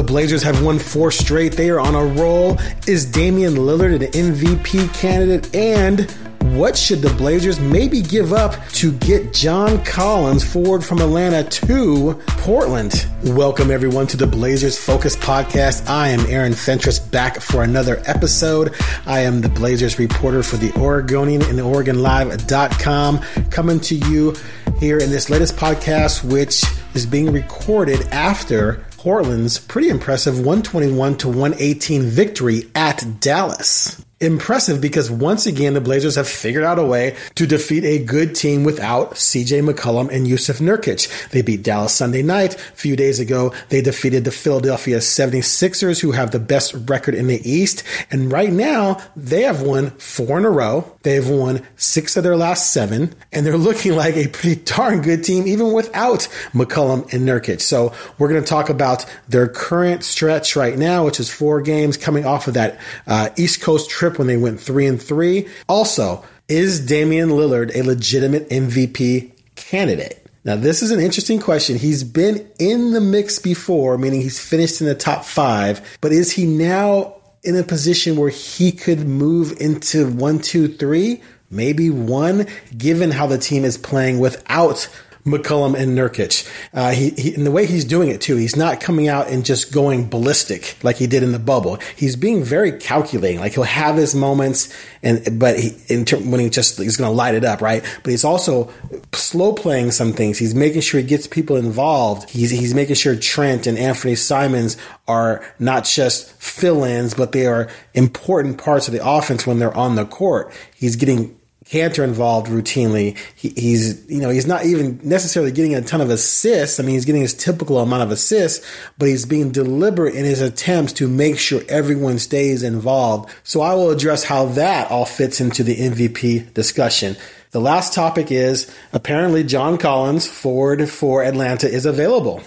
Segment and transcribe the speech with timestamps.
[0.00, 1.58] The Blazers have won four straight.
[1.58, 2.56] They are on a roll.
[2.86, 5.54] Is Damian Lillard an MVP candidate?
[5.54, 6.10] And
[6.56, 12.18] what should the Blazers maybe give up to get John Collins forward from Atlanta to
[12.28, 13.06] Portland?
[13.22, 15.86] Welcome everyone to the Blazers Focus podcast.
[15.86, 18.74] I am Aaron Fentress back for another episode.
[19.04, 23.18] I am the Blazers reporter for the Oregonian and OregonLive.com
[23.50, 24.34] coming to you
[24.78, 26.64] here in this latest podcast, which
[26.94, 35.10] is being recorded after Portland's pretty impressive 121 to 118 victory at Dallas impressive because
[35.10, 39.12] once again, the Blazers have figured out a way to defeat a good team without
[39.14, 41.30] CJ McCollum and Jusuf Nurkic.
[41.30, 42.54] They beat Dallas Sunday night.
[42.54, 47.28] A few days ago, they defeated the Philadelphia 76ers, who have the best record in
[47.28, 47.82] the East.
[48.10, 50.96] And right now, they have won four in a row.
[51.02, 55.24] They've won six of their last seven, and they're looking like a pretty darn good
[55.24, 57.62] team, even without McCollum and Nurkic.
[57.62, 61.96] So we're going to talk about their current stretch right now, which is four games
[61.96, 65.48] coming off of that uh, East Coast trip trip when they went three and three.
[65.68, 70.26] Also, is Damian Lillard a legitimate MVP candidate?
[70.44, 71.76] Now, this is an interesting question.
[71.76, 76.32] He's been in the mix before, meaning he's finished in the top five, but is
[76.32, 82.46] he now in a position where he could move into one, two, three, maybe one,
[82.76, 84.88] given how the team is playing without
[85.24, 86.48] McCollum and Nurkic.
[86.72, 89.44] Uh, he, he, and the way he's doing it too, he's not coming out and
[89.44, 91.78] just going ballistic like he did in the bubble.
[91.96, 93.40] He's being very calculating.
[93.40, 97.16] Like he'll have his moments, and but he, in when he just he's going to
[97.16, 97.82] light it up, right?
[98.02, 98.72] But he's also
[99.12, 100.38] slow playing some things.
[100.38, 102.30] He's making sure he gets people involved.
[102.30, 104.76] He's he's making sure Trent and Anthony Simons
[105.06, 109.96] are not just fill-ins, but they are important parts of the offense when they're on
[109.96, 110.52] the court.
[110.74, 111.39] He's getting
[111.70, 113.16] Kanter involved routinely.
[113.36, 116.80] He, he's, you know, he's not even necessarily getting a ton of assists.
[116.80, 118.66] I mean, he's getting his typical amount of assists,
[118.98, 123.32] but he's being deliberate in his attempts to make sure everyone stays involved.
[123.44, 127.16] So I will address how that all fits into the MVP discussion.
[127.52, 132.42] The last topic is apparently John Collins, forward for Atlanta, is available.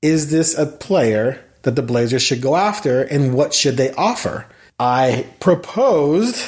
[0.00, 4.46] Is this a player that the Blazers should go after, and what should they offer?
[4.78, 6.42] I proposed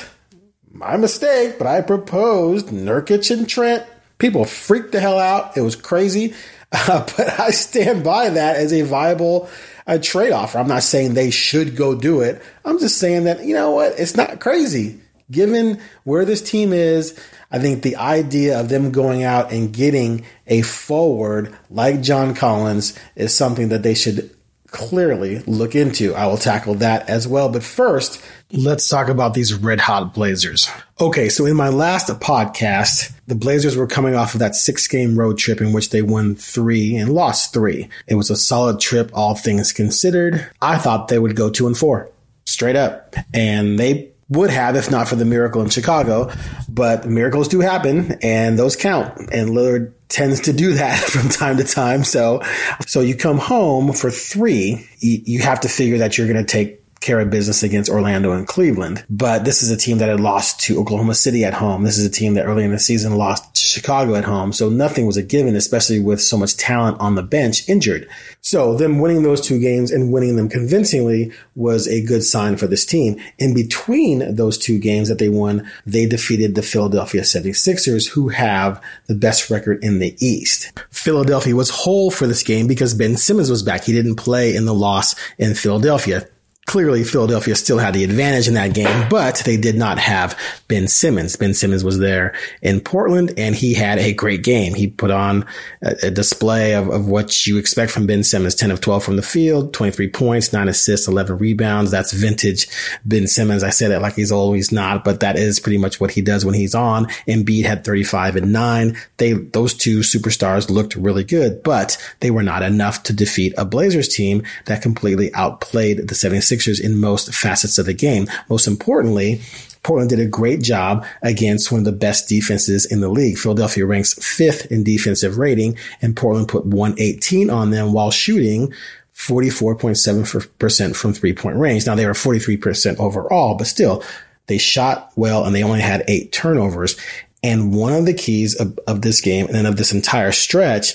[0.79, 3.85] my mistake, but I proposed Nurkic and Trent.
[4.19, 5.57] People freaked the hell out.
[5.57, 6.35] It was crazy.
[6.73, 9.49] Uh, but I stand by that as a viable
[9.87, 10.59] uh, trade offer.
[10.59, 12.43] I'm not saying they should go do it.
[12.65, 13.99] I'm just saying that, you know what?
[13.99, 15.01] It's not crazy.
[15.31, 17.19] Given where this team is,
[17.53, 22.99] I think the idea of them going out and getting a forward like John Collins
[23.15, 24.36] is something that they should
[24.69, 26.15] clearly look into.
[26.15, 27.49] I will tackle that as well.
[27.49, 28.23] But first,
[28.53, 30.69] let's talk about these red hot Blazers.
[31.01, 35.19] Okay, so in my last podcast, the Blazers were coming off of that six game
[35.19, 37.89] road trip in which they won three and lost three.
[38.07, 40.49] It was a solid trip, all things considered.
[40.61, 42.11] I thought they would go two and four
[42.45, 43.15] straight up.
[43.35, 46.31] And they would have if not for the miracle in Chicago.
[46.69, 49.19] But miracles do happen and those count.
[49.33, 52.05] And Lillard tends to do that from time to time.
[52.05, 52.43] So,
[52.87, 56.51] so you come home for three, you, you have to figure that you're going to
[56.51, 59.05] take care of business against Orlando and Cleveland.
[59.09, 61.85] But this is a team that had lost to Oklahoma City at home.
[61.85, 64.53] This is a team that early in the season lost to Chicago at home.
[64.53, 68.09] So nothing was a given, especially with so much talent on the bench injured.
[68.41, 72.67] So them winning those two games and winning them convincingly was a good sign for
[72.67, 73.21] this team.
[73.39, 78.83] In between those two games that they won, they defeated the Philadelphia 76ers, who have
[79.07, 80.73] the best record in the East.
[80.91, 83.85] Philadelphia was whole for this game because Ben Simmons was back.
[83.85, 86.27] He didn't play in the loss in Philadelphia.
[86.67, 90.89] Clearly, Philadelphia still had the advantage in that game, but they did not have Ben
[90.89, 91.37] Simmons.
[91.37, 94.75] Ben Simmons was there in Portland and he had a great game.
[94.75, 95.47] He put on
[95.81, 99.15] a, a display of, of, what you expect from Ben Simmons 10 of 12 from
[99.15, 101.93] the field, 23 points, 9 assists, 11 rebounds.
[101.93, 102.67] That's vintage
[103.05, 103.63] Ben Simmons.
[103.63, 106.45] I say that like he's always not, but that is pretty much what he does
[106.45, 107.07] when he's on.
[107.29, 108.97] Embiid had 35 and 9.
[109.19, 113.65] They, those two superstars looked really good, but they were not enough to defeat a
[113.65, 118.29] Blazers team that completely outplayed the 76 Sixers in most facets of the game.
[118.49, 119.43] Most importantly,
[119.83, 123.37] Portland did a great job against one of the best defenses in the league.
[123.37, 128.73] Philadelphia ranks fifth in defensive rating, and Portland put 118 on them while shooting
[129.15, 131.87] 44.7% from three point range.
[131.87, 134.03] Now they were 43% overall, but still
[134.47, 136.97] they shot well and they only had eight turnovers.
[137.43, 140.95] And one of the keys of, of this game and of this entire stretch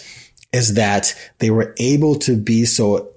[0.51, 3.11] is that they were able to be so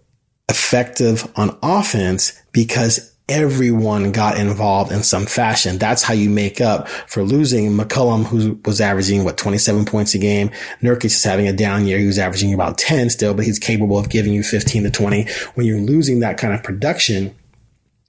[0.48, 5.78] effective on offense because everyone got involved in some fashion.
[5.78, 10.18] That's how you make up for losing McCollum, who was averaging what 27 points a
[10.18, 10.50] game.
[10.82, 11.98] Nurkic is having a down year.
[11.98, 15.26] He was averaging about 10 still, but he's capable of giving you 15 to 20.
[15.54, 17.34] When you're losing that kind of production,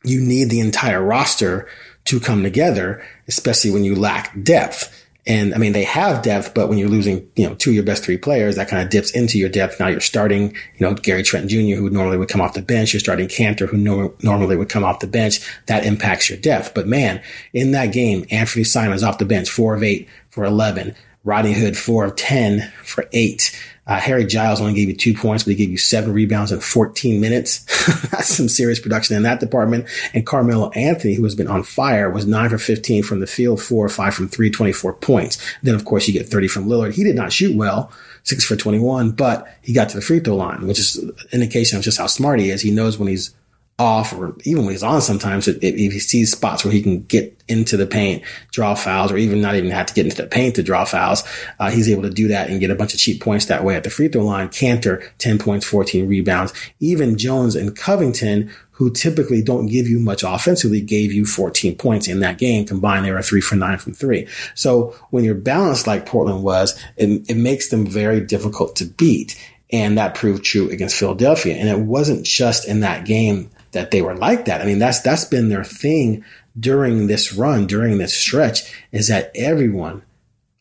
[0.03, 1.67] you need the entire roster
[2.05, 5.04] to come together, especially when you lack depth.
[5.27, 7.83] And I mean, they have depth, but when you're losing, you know, two of your
[7.83, 9.79] best three players, that kind of dips into your depth.
[9.79, 12.93] Now you're starting, you know, Gary Trent Jr., who normally would come off the bench.
[12.93, 15.39] You're starting Kanter, who no- normally would come off the bench.
[15.65, 16.75] That impacts your depth.
[16.75, 17.23] But man,
[17.53, 20.95] in that game, Anthony Simons off the bench, four of eight for 11.
[21.23, 23.51] Rodney Hood, four of 10 for eight.
[23.87, 26.59] Uh, Harry Giles only gave you two points, but he gave you seven rebounds in
[26.59, 27.59] 14 minutes.
[28.09, 29.87] That's some serious production in that department.
[30.13, 33.61] And Carmelo Anthony, who has been on fire, was nine for 15 from the field,
[33.61, 35.37] four or five from three, 24 points.
[35.61, 36.93] Then, of course, you get 30 from Lillard.
[36.93, 37.91] He did not shoot well,
[38.23, 41.77] six for 21, but he got to the free throw line, which is an indication
[41.77, 42.61] of just how smart he is.
[42.61, 43.35] He knows when he's
[43.77, 47.37] off or even when he's on sometimes if, he sees spots where he can get
[47.47, 50.55] into the paint, draw fouls, or even not even have to get into the paint
[50.55, 51.23] to draw fouls,
[51.59, 53.75] uh, he's able to do that and get a bunch of cheap points that way
[53.75, 54.47] at the free throw line.
[54.47, 56.53] Kanter, 10 points, 14 rebounds.
[56.79, 62.07] Even Jones and Covington, who typically don't give you much offensively, gave you 14 points
[62.07, 62.65] in that game.
[62.65, 64.27] Combined, they were three for nine from three.
[64.55, 69.37] So when you're balanced like Portland was, it, it makes them very difficult to beat.
[69.69, 71.55] And that proved true against Philadelphia.
[71.55, 74.61] And it wasn't just in that game that they were like that.
[74.61, 76.25] I mean, that's that's been their thing
[76.59, 80.01] during this run, during this stretch, is that everyone,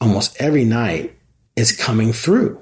[0.01, 1.17] almost every night,
[1.57, 2.61] is coming through.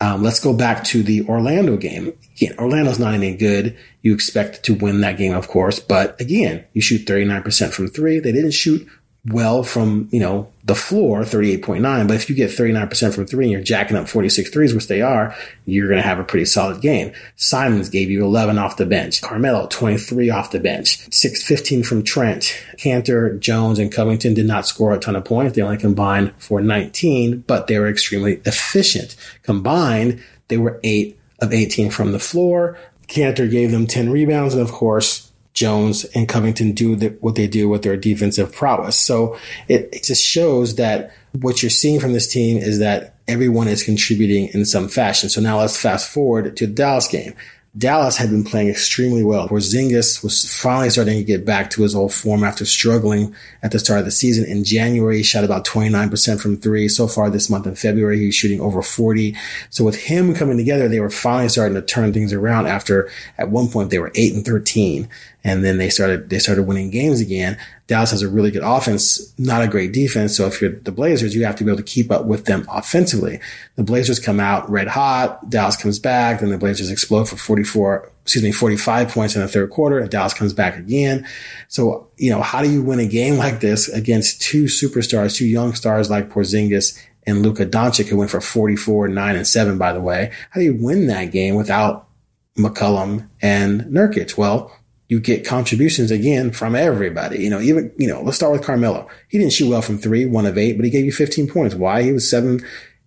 [0.00, 2.12] Um, let's go back to the Orlando game.
[2.36, 3.76] Again, Orlando's not any good.
[4.02, 8.18] You expect to win that game, of course, but again, you shoot 39% from three.
[8.18, 8.86] They didn't shoot
[9.26, 12.06] well from, you know, the floor, 38.9.
[12.06, 15.00] But if you get 39% from three and you're jacking up 46 threes, which they
[15.00, 15.34] are,
[15.64, 17.12] you're going to have a pretty solid game.
[17.36, 19.22] Simons gave you 11 off the bench.
[19.22, 21.12] Carmelo, 23 off the bench.
[21.12, 22.54] 6, 15 from Trent.
[22.76, 25.54] Kanter, Jones, and Covington did not score a ton of points.
[25.54, 29.16] They only combined for 19, but they were extremely efficient.
[29.42, 32.78] Combined, they were 8 of 18 from the floor.
[33.08, 34.54] Kanter gave them 10 rebounds.
[34.54, 35.23] And of course,
[35.54, 38.98] Jones and Covington do the, what they do with their defensive prowess.
[38.98, 43.68] So it, it just shows that what you're seeing from this team is that everyone
[43.68, 45.28] is contributing in some fashion.
[45.28, 47.34] So now let's fast forward to the Dallas game.
[47.76, 49.48] Dallas had been playing extremely well.
[49.48, 53.34] Porzingis was finally starting to get back to his old form after struggling
[53.64, 54.44] at the start of the season.
[54.44, 56.88] In January, he shot about 29% from three.
[56.88, 59.36] So far this month in February, he's shooting over 40.
[59.70, 63.50] So with him coming together, they were finally starting to turn things around after at
[63.50, 65.08] one point they were 8 and 13
[65.44, 67.58] and then they started they started winning games again.
[67.86, 70.34] Dallas has a really good offense, not a great defense.
[70.34, 72.66] So if you're the Blazers, you have to be able to keep up with them
[72.70, 73.40] offensively.
[73.76, 75.50] The Blazers come out red hot.
[75.50, 76.40] Dallas comes back.
[76.40, 79.98] Then the Blazers explode for 44, excuse me, 45 points in the third quarter.
[79.98, 81.26] And Dallas comes back again.
[81.68, 85.46] So, you know, how do you win a game like this against two superstars, two
[85.46, 89.92] young stars like Porzingis and Luka Doncic, who went for 44, 9, and 7, by
[89.92, 90.32] the way?
[90.50, 92.08] How do you win that game without
[92.56, 94.38] McCollum and Nurkic?
[94.38, 94.74] Well,
[95.08, 97.42] you get contributions again from everybody.
[97.42, 99.08] You know, even, you know, let's start with Carmelo.
[99.28, 101.74] He didn't shoot well from three, one of eight, but he gave you 15 points.
[101.74, 102.02] Why?
[102.02, 102.60] He was seven,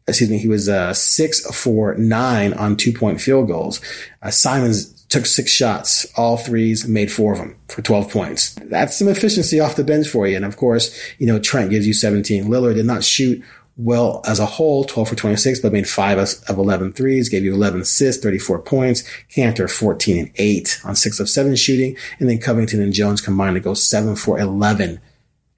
[0.08, 3.82] excuse me, he was uh, six for nine on two point field goals.
[4.22, 8.56] Uh, Simons took six shots, all threes, made four of them for 12 points.
[8.66, 10.36] That's some efficiency off the bench for you.
[10.36, 12.46] And of course, you know, Trent gives you 17.
[12.46, 13.44] Lillard did not shoot
[13.78, 17.54] well as a whole, 12 for 26, but made five of 11 threes, gave you
[17.54, 19.04] 11 assists, 34 points.
[19.30, 21.96] Kanter, 14 and 8 on six of seven shooting.
[22.20, 25.00] And then Covington and Jones combined to go seven for 11.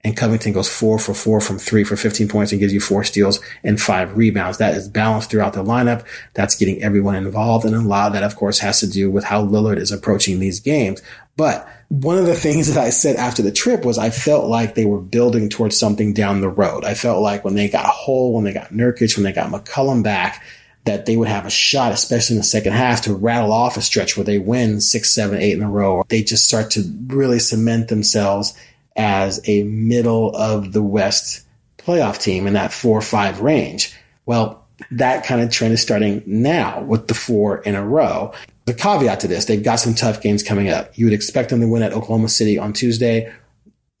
[0.02, 3.04] And Covington goes four for four from three for 15 points and gives you four
[3.04, 4.58] steals and five rebounds.
[4.58, 6.06] That is balanced throughout the lineup.
[6.34, 7.66] That's getting everyone involved.
[7.66, 10.40] And a lot of that, of course, has to do with how Lillard is approaching
[10.40, 11.02] these games.
[11.36, 14.76] But one of the things that I said after the trip was I felt like
[14.76, 16.84] they were building towards something down the road.
[16.84, 20.04] I felt like when they got whole, when they got Nurkic, when they got McCollum
[20.04, 20.44] back,
[20.84, 23.82] that they would have a shot, especially in the second half, to rattle off a
[23.82, 25.96] stretch where they win six, seven, eight in a row.
[25.96, 28.54] or They just start to really cement themselves
[28.94, 31.44] as a middle of the West
[31.76, 33.92] playoff team in that four or five range.
[34.26, 38.32] Well, that kind of trend is starting now with the four in a row
[38.66, 40.96] the caveat to this, they've got some tough games coming up.
[40.96, 43.32] You would expect them to win at Oklahoma City on Tuesday.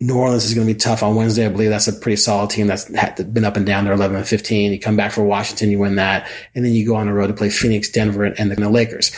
[0.02, 1.44] New Orleans is going to be tough on Wednesday.
[1.44, 3.84] I believe that's a pretty solid team that's been up and down.
[3.84, 4.72] They're 11 and 15.
[4.72, 6.30] You come back for Washington, you win that.
[6.54, 9.12] And then you go on the road to play Phoenix, Denver, and the Lakers.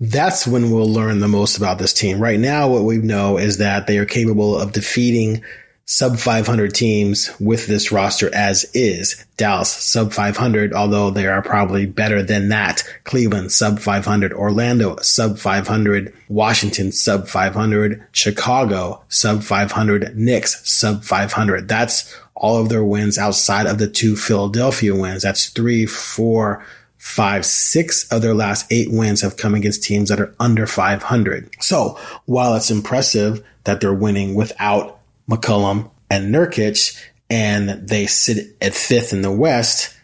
[0.00, 2.18] That's when we'll learn the most about this team.
[2.18, 5.42] Right now, what we know is that they are capable of defeating
[5.84, 9.24] sub 500 teams with this roster as is.
[9.36, 12.82] Dallas sub 500, although they are probably better than that.
[13.04, 21.68] Cleveland sub 500, Orlando sub 500, Washington sub 500, Chicago sub 500, Knicks sub 500.
[21.68, 25.22] That's all of their wins outside of the two Philadelphia wins.
[25.22, 26.64] That's three, four,
[27.02, 31.50] five, six of their last eight wins have come against teams that are under 500.
[31.60, 36.98] So while it's impressive that they're winning without McCollum and Nurkic
[37.30, 39.96] and they sit at fifth in the West,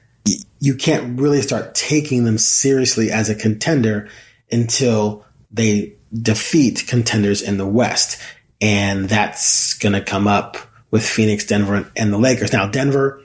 [0.60, 4.08] you can't really start taking them seriously as a contender
[4.50, 8.20] until they defeat contenders in the West.
[8.60, 10.56] And that's going to come up
[10.90, 12.52] with Phoenix, Denver, and the Lakers.
[12.52, 13.22] Now, Denver,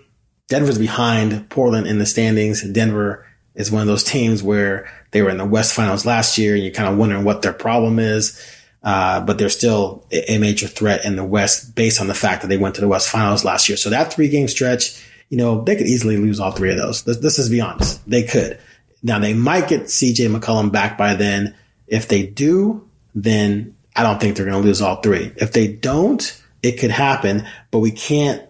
[0.50, 2.62] Denver's behind Portland in the standings.
[2.62, 6.56] Denver is one of those teams where they were in the West Finals last year,
[6.56, 8.40] and you're kind of wondering what their problem is.
[8.84, 12.50] Uh, but they're still a major threat in the West based on the fact that
[12.50, 13.78] they went to the West Finals last year.
[13.78, 17.08] So that three game stretch, you know, they could easily lose all three of those.
[17.08, 18.08] Let's, let's be honest.
[18.10, 18.60] They could.
[19.02, 21.56] Now they might get CJ McCollum back by then.
[21.88, 25.32] If they do, then I don't think they're going to lose all three.
[25.38, 28.44] If they don't, it could happen, but we can't,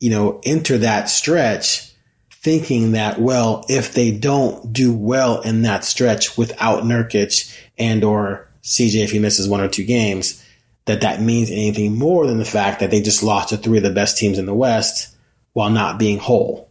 [0.00, 1.92] you know, enter that stretch
[2.30, 8.48] thinking that, well, if they don't do well in that stretch without Nurkic and or
[8.64, 10.44] CJ if he misses one or two games,
[10.86, 13.84] that that means anything more than the fact that they just lost to three of
[13.84, 15.14] the best teams in the West
[15.52, 16.68] while not being whole.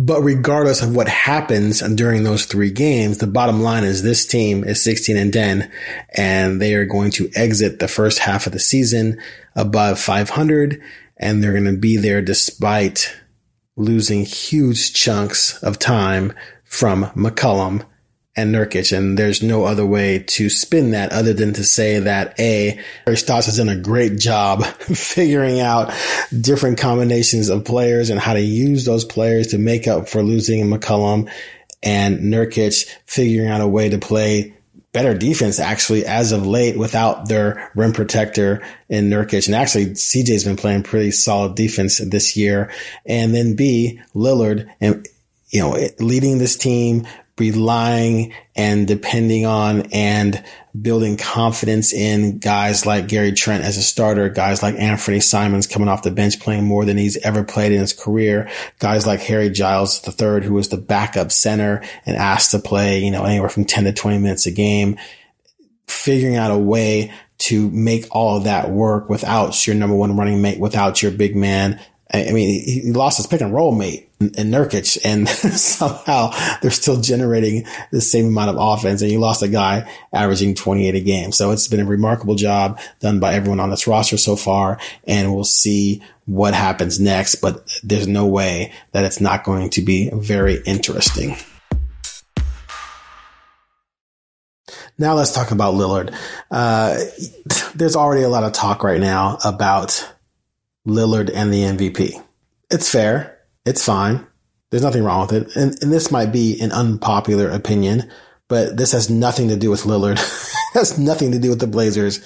[0.00, 4.62] But regardless of what happens during those three games, the bottom line is this team
[4.62, 5.72] is 16 and 10
[6.14, 9.20] and they are going to exit the first half of the season
[9.56, 10.80] above 500
[11.16, 13.12] and they're going to be there despite
[13.76, 16.32] losing huge chunks of time
[16.64, 17.84] from McCollum
[18.38, 18.96] and Nurkic.
[18.96, 22.78] And there's no other way to spin that other than to say that A,
[23.14, 25.92] Stotts has done a great job figuring out
[26.40, 30.64] different combinations of players and how to use those players to make up for losing
[30.66, 31.28] McCollum
[31.82, 34.54] and Nurkic figuring out a way to play
[34.92, 39.46] better defense actually as of late without their rim protector in Nurkic.
[39.46, 42.70] And actually CJ's been playing pretty solid defense this year.
[43.04, 45.06] And then B, Lillard and
[45.50, 47.06] you know, leading this team,
[47.38, 50.42] relying and depending on and
[50.80, 55.88] building confidence in guys like Gary Trent as a starter, guys like Anthony Simons coming
[55.88, 59.50] off the bench playing more than he's ever played in his career, guys like Harry
[59.50, 63.64] Giles III, who was the backup center and asked to play, you know, anywhere from
[63.64, 64.98] 10 to 20 minutes a game,
[65.86, 70.42] figuring out a way to make all of that work without your number one running
[70.42, 71.80] mate, without your big man,
[72.12, 77.00] I mean, he lost his pick and roll mate in Nurkic and somehow they're still
[77.00, 81.32] generating the same amount of offense and you lost a guy averaging 28 a game.
[81.32, 85.34] So it's been a remarkable job done by everyone on this roster so far and
[85.34, 90.10] we'll see what happens next, but there's no way that it's not going to be
[90.12, 91.36] very interesting.
[94.96, 96.14] Now let's talk about Lillard.
[96.50, 96.98] Uh,
[97.74, 100.06] there's already a lot of talk right now about
[100.88, 102.22] Lillard and the MVP.
[102.70, 103.38] It's fair.
[103.64, 104.26] It's fine.
[104.70, 105.56] There's nothing wrong with it.
[105.56, 108.10] And, and this might be an unpopular opinion,
[108.48, 110.18] but this has nothing to do with Lillard.
[110.74, 112.24] has nothing to do with the Blazers.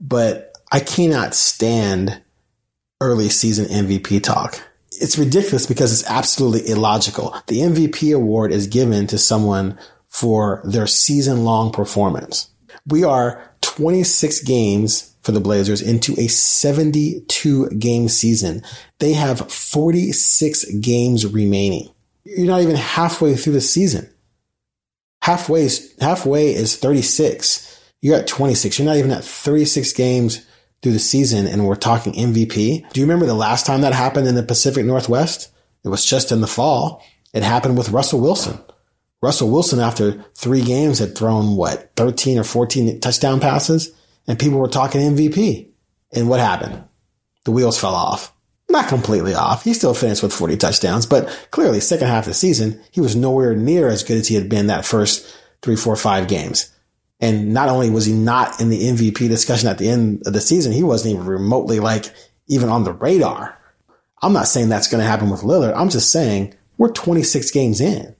[0.00, 2.20] But I cannot stand
[3.00, 4.60] early season MVP talk.
[5.00, 7.36] It's ridiculous because it's absolutely illogical.
[7.46, 12.48] The MVP award is given to someone for their season long performance.
[12.86, 18.62] We are 26 games for the Blazers into a 72 game season.
[18.98, 21.90] They have 46 games remaining.
[22.24, 24.08] You're not even halfway through the season.
[25.20, 27.78] Halfway is, halfway is 36.
[28.00, 28.78] You're at 26.
[28.78, 30.46] You're not even at 36 games
[30.80, 32.90] through the season and we're talking MVP.
[32.90, 35.52] Do you remember the last time that happened in the Pacific Northwest?
[35.84, 37.04] It was just in the fall.
[37.34, 38.58] It happened with Russell Wilson.
[39.20, 43.92] Russell Wilson, after three games, had thrown what, 13 or 14 touchdown passes?
[44.28, 45.70] And people were talking MVP.
[46.12, 46.84] And what happened?
[47.44, 48.32] The wheels fell off.
[48.68, 49.64] Not completely off.
[49.64, 53.16] He still finished with 40 touchdowns, but clearly second half of the season, he was
[53.16, 56.70] nowhere near as good as he had been that first three, four, five games.
[57.20, 60.40] And not only was he not in the MVP discussion at the end of the
[60.40, 62.12] season, he wasn't even remotely like
[62.46, 63.58] even on the radar.
[64.22, 65.74] I'm not saying that's going to happen with Lillard.
[65.74, 68.14] I'm just saying we're 26 games in.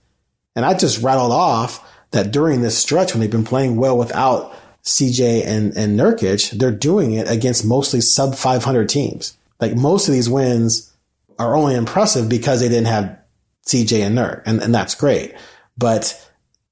[0.57, 4.55] And I just rattled off that during this stretch when they've been playing well without
[4.89, 9.37] CJ and, and Nurkic, they're doing it against mostly sub 500 teams.
[9.61, 10.91] Like most of these wins
[11.39, 13.19] are only impressive because they didn't have
[13.67, 15.35] CJ and Nurk, and, and that's great.
[15.77, 16.15] But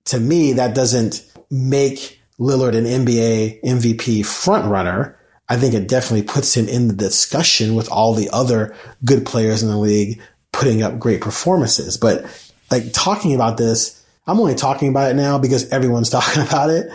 [0.07, 5.15] to me, that doesn't make Lillard an NBA MVP frontrunner.
[5.49, 9.63] I think it definitely puts him in the discussion with all the other good players
[9.63, 10.21] in the league
[10.53, 11.99] putting up great performances.
[11.99, 12.25] But
[12.71, 16.91] like talking about this, I'm only talking about it now because everyone's talking about it.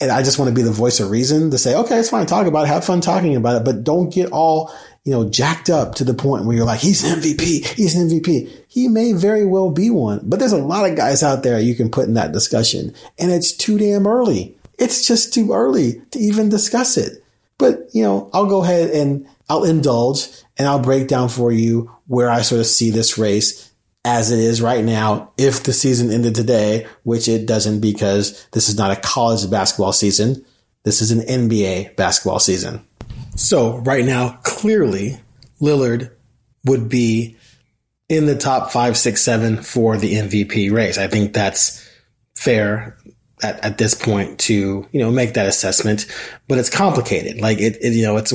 [0.00, 2.24] And I just want to be the voice of reason to say, okay, it's fine.
[2.24, 2.68] To talk about it.
[2.68, 4.72] Have fun talking about it, but don't get all,
[5.04, 7.66] you know, jacked up to the point where you're like, he's an MVP.
[7.74, 8.50] He's an MVP.
[8.68, 11.74] He may very well be one, but there's a lot of guys out there you
[11.74, 14.56] can put in that discussion and it's too damn early.
[14.78, 17.22] It's just too early to even discuss it.
[17.58, 21.90] But, you know, I'll go ahead and I'll indulge and I'll break down for you
[22.06, 23.69] where I sort of see this race
[24.04, 25.32] as it is right now.
[25.36, 29.92] If the season ended today, which it doesn't because this is not a college basketball
[29.92, 30.44] season.
[30.84, 32.84] This is an NBA basketball season.
[33.36, 35.20] So right now, clearly
[35.60, 36.10] Lillard
[36.64, 37.36] would be
[38.08, 40.98] in the top five, six, seven for the MVP race.
[40.98, 41.86] I think that's
[42.34, 42.96] fair
[43.42, 46.06] at, at this point to, you know, make that assessment,
[46.48, 47.40] but it's complicated.
[47.40, 48.32] Like it, it you know, it's,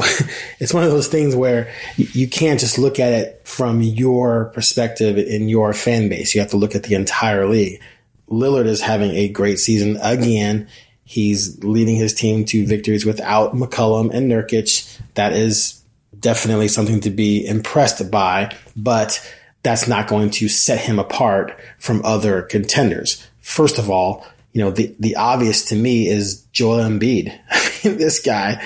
[0.59, 5.17] it's one of those things where you, can't just look at it from your perspective
[5.17, 6.33] in your fan base.
[6.33, 7.81] You have to look at the entire league.
[8.29, 10.67] Lillard is having a great season again.
[11.03, 14.99] He's leading his team to victories without McCollum and Nurkic.
[15.13, 15.81] That is
[16.19, 19.21] definitely something to be impressed by, but
[19.61, 23.25] that's not going to set him apart from other contenders.
[23.41, 27.37] First of all, you know, the, the obvious to me is Joel Embiid.
[27.51, 28.65] I mean, this guy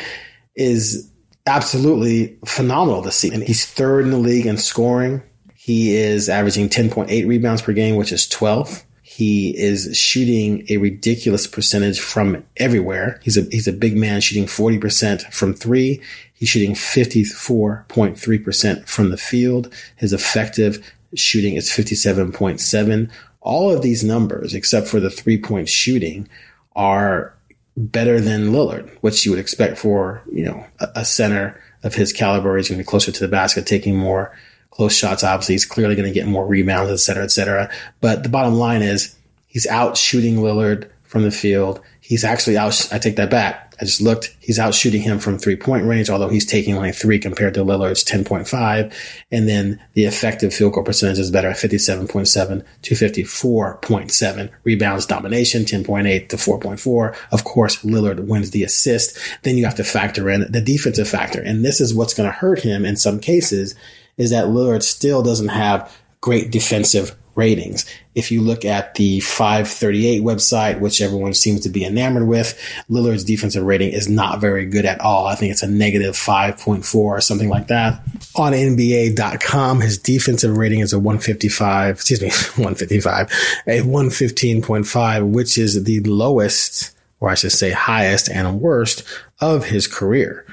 [0.56, 1.10] is
[1.48, 3.42] absolutely phenomenal this season.
[3.42, 5.24] He's third in the league in scoring.
[5.56, 8.84] He is averaging 10.8 rebounds per game, which is 12th.
[9.02, 13.20] He is shooting a ridiculous percentage from everywhere.
[13.24, 16.04] He's a, he's a big man shooting 40% from three.
[16.36, 19.74] He's shooting 54.3% from the field.
[19.96, 23.10] His effective shooting is 57.7
[23.42, 26.28] all of these numbers, except for the three point shooting,
[26.76, 27.34] are
[27.78, 32.12] better than Lillard, which you would expect for, you know, a, a center of his
[32.12, 32.58] caliber.
[32.58, 34.36] He's going to be closer to the basket, taking more
[34.72, 35.24] close shots.
[35.24, 37.72] Obviously, he's clearly going to get more rebounds, et cetera, et cetera.
[38.02, 39.16] But the bottom line is
[39.48, 41.82] he's out shooting Lillard from the field.
[42.02, 42.88] He's actually out.
[42.92, 43.69] I take that back.
[43.82, 44.36] I just looked.
[44.40, 47.64] He's out shooting him from three point range, although he's taking only three compared to
[47.64, 48.94] Lillard's 10.5.
[49.32, 54.50] And then the effective field goal percentage is better at 57.7 to 54.7.
[54.64, 57.16] Rebounds domination, 10.8 to 4.4.
[57.32, 59.18] Of course, Lillard wins the assist.
[59.44, 61.42] Then you have to factor in the defensive factor.
[61.42, 63.76] And this is what's going to hurt him in some cases
[64.18, 67.86] is that Lillard still doesn't have great defensive ratings.
[68.16, 73.24] If you look at the 538 website, which everyone seems to be enamored with, Lillard's
[73.24, 75.26] defensive rating is not very good at all.
[75.26, 78.02] I think it's a negative 5.4 or something like that.
[78.36, 82.28] On NBA.com, his defensive rating is a 155, excuse me,
[82.62, 83.32] 155,
[83.68, 89.04] a 115.5, which is the lowest, or I should say highest and worst
[89.40, 90.46] of his career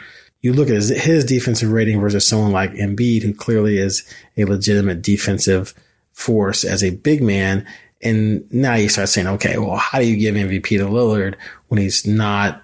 [0.43, 4.05] you look at his, his, defensive rating versus someone like Embiid, who clearly is
[4.37, 5.75] a legitimate defensive
[6.17, 7.65] force as a big man.
[8.03, 11.35] And now you start saying, okay, well, how do you give MVP to Lillard
[11.69, 12.63] when he's not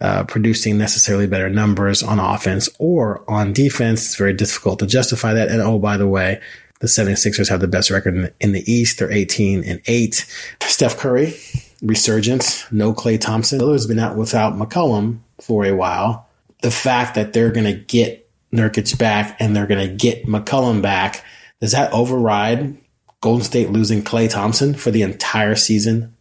[0.00, 4.06] uh, producing necessarily better numbers on offense or on defense?
[4.06, 5.48] It's very difficult to justify that.
[5.48, 6.40] And oh, by the way,
[6.80, 8.98] the 76ers have the best record in the, in the East.
[8.98, 10.26] They're 18 and 8.
[10.62, 11.34] Steph Curry,
[11.82, 12.70] resurgence.
[12.72, 13.60] No Klay Thompson.
[13.60, 16.26] Lillard's been out without McCollum for a while.
[16.62, 20.80] The fact that they're going to get Nurkic back and they're going to get McCollum
[20.80, 21.22] back,
[21.60, 22.78] does that override
[23.24, 26.14] Golden State losing Klay Thompson for the entire season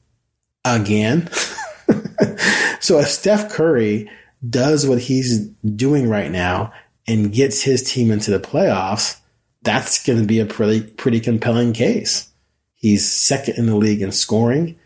[0.63, 1.29] again.
[2.79, 4.09] so if Steph Curry
[4.49, 6.71] does what he's doing right now
[7.05, 9.19] and gets his team into the playoffs,
[9.63, 12.29] that's going to be a pretty pretty compelling case.
[12.73, 14.79] He's second in the league in scoring.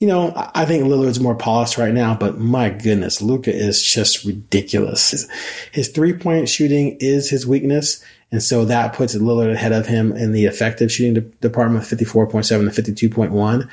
[0.00, 4.24] You know, I think Lillard's more polished right now, but my goodness, Luka is just
[4.24, 5.12] ridiculous.
[5.12, 5.30] His,
[5.72, 8.04] his three point shooting is his weakness.
[8.32, 12.74] And so that puts Lillard ahead of him in the effective shooting de- department, 54.7
[12.74, 13.70] to 52.1.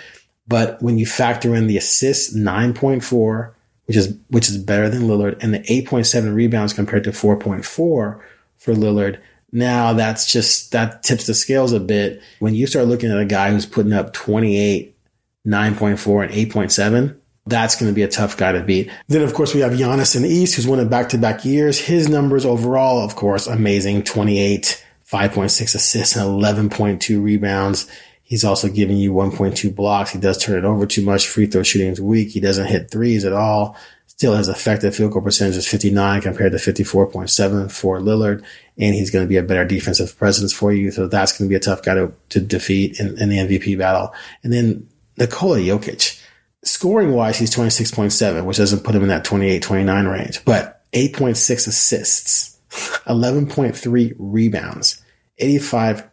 [0.51, 3.53] But when you factor in the assists, 9.4,
[3.85, 8.21] which is, which is better than Lillard, and the 8.7 rebounds compared to 4.4 for
[8.65, 9.21] Lillard,
[9.53, 12.21] now that's just, that tips the scales a bit.
[12.39, 14.93] When you start looking at a guy who's putting up 28,
[15.47, 18.91] 9.4 and 8.7, that's going to be a tough guy to beat.
[19.07, 21.45] Then, of course, we have Giannis in the East, who's won it back to back
[21.45, 21.79] years.
[21.79, 27.89] His numbers overall, of course, amazing 28, 5.6 assists, and 11.2 rebounds.
[28.31, 30.11] He's also giving you 1.2 blocks.
[30.11, 31.27] He does turn it over too much.
[31.27, 32.29] Free throw shooting is weak.
[32.29, 33.75] He doesn't hit threes at all.
[34.07, 38.41] Still has effective field goal percentage is 59 compared to 54.7 for Lillard.
[38.77, 40.91] And he's going to be a better defensive presence for you.
[40.91, 43.77] So that's going to be a tough guy to, to defeat in, in the MVP
[43.77, 44.13] battle.
[44.43, 46.21] And then Nikola Jokic
[46.63, 51.67] Scoring wise, he's 26.7, which doesn't put him in that 28, 29 range, but 8.6
[51.67, 52.57] assists,
[53.07, 55.03] 11.3 rebounds,
[55.41, 56.07] 85%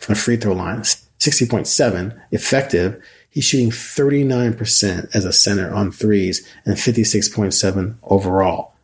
[0.00, 0.82] from the free throw line,
[1.20, 3.02] 60.7 effective.
[3.28, 8.74] He's shooting 39% as a center on threes and 56.7 overall.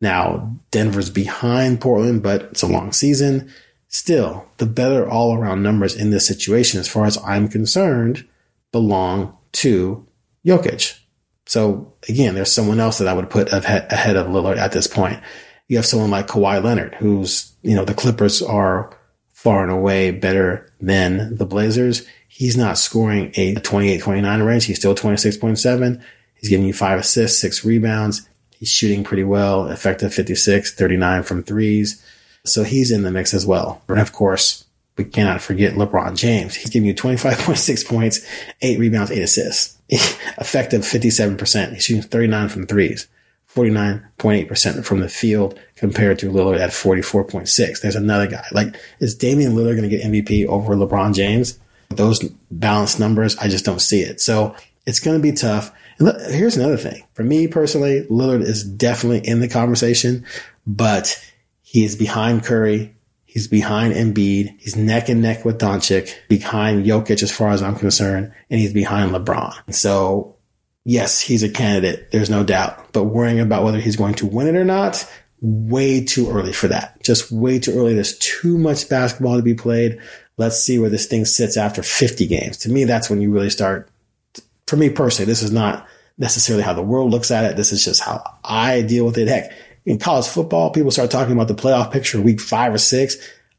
[0.00, 3.52] Now, Denver's behind Portland, but it's a long season.
[3.88, 8.26] Still, the better all around numbers in this situation, as far as I'm concerned,
[8.72, 10.04] belong to
[10.44, 10.98] Jokic.
[11.46, 15.20] So again, there's someone else that I would put ahead of Lillard at this point.
[15.68, 18.98] You have someone like Kawhi Leonard, who's, you know, the Clippers are
[19.44, 22.06] far and away better than the Blazers.
[22.28, 24.64] He's not scoring a 28, 29 range.
[24.64, 26.02] He's still 26.7.
[26.34, 28.26] He's giving you five assists, six rebounds.
[28.58, 32.02] He's shooting pretty well, effective 56, 39 from threes.
[32.46, 33.82] So he's in the mix as well.
[33.86, 34.64] And of course,
[34.96, 36.54] we cannot forget LeBron James.
[36.54, 38.26] He's giving you 25.6 points,
[38.62, 39.76] eight rebounds, eight assists.
[39.90, 41.74] Effective 57%.
[41.74, 43.08] He's shooting 39 from threes,
[43.54, 47.80] 49.8% from the field compared to Lillard at 44.6.
[47.80, 48.44] There's another guy.
[48.52, 51.58] Like, is Damian Lillard going to get MVP over LeBron James?
[51.90, 54.20] Those balanced numbers, I just don't see it.
[54.20, 55.72] So it's going to be tough.
[55.98, 57.04] And look, here's another thing.
[57.14, 60.24] For me personally, Lillard is definitely in the conversation,
[60.66, 61.22] but
[61.62, 62.94] he is behind Curry
[63.34, 64.60] He's behind Embiid.
[64.60, 68.72] He's neck and neck with Doncic, behind Jokic as far as I'm concerned, and he's
[68.72, 69.74] behind LeBron.
[69.74, 70.33] So
[70.84, 72.10] yes, he's a candidate.
[72.10, 76.04] There's no doubt, but worrying about whether he's going to win it or not, way
[76.04, 77.02] too early for that.
[77.02, 77.94] Just way too early.
[77.94, 79.98] There's too much basketball to be played.
[80.36, 82.58] Let's see where this thing sits after 50 games.
[82.58, 83.88] To me, that's when you really start.
[84.66, 87.56] For me personally, this is not necessarily how the world looks at it.
[87.56, 89.28] This is just how I deal with it.
[89.28, 89.52] Heck,
[89.84, 93.16] in college football, people start talking about the playoff picture week five or six.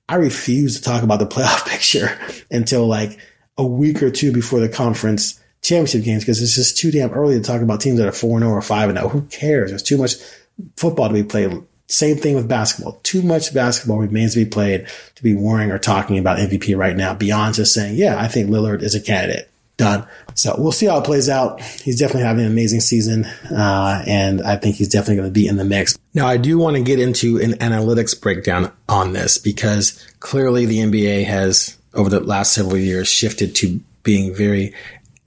[0.10, 2.18] I refuse to talk about the playoff picture
[2.50, 3.20] until like
[3.58, 7.36] a week or two before the conference championship games because it's just too damn early
[7.36, 9.10] to talk about teams that are 4 0 or 5 0.
[9.10, 9.72] Who cares?
[9.72, 10.16] There's too much
[10.78, 11.52] football to be played.
[11.88, 13.00] Same thing with basketball.
[13.04, 16.96] Too much basketball remains to be played to be worrying or talking about MVP right
[16.96, 20.08] now beyond just saying, yeah, I think Lillard is a candidate done.
[20.36, 21.62] So we'll see how it plays out.
[21.62, 25.48] He's definitely having an amazing season, uh, and I think he's definitely going to be
[25.48, 25.98] in the mix.
[26.14, 30.80] Now, I do want to get into an analytics breakdown on this because clearly the
[30.80, 34.74] NBA has, over the last several years, shifted to being very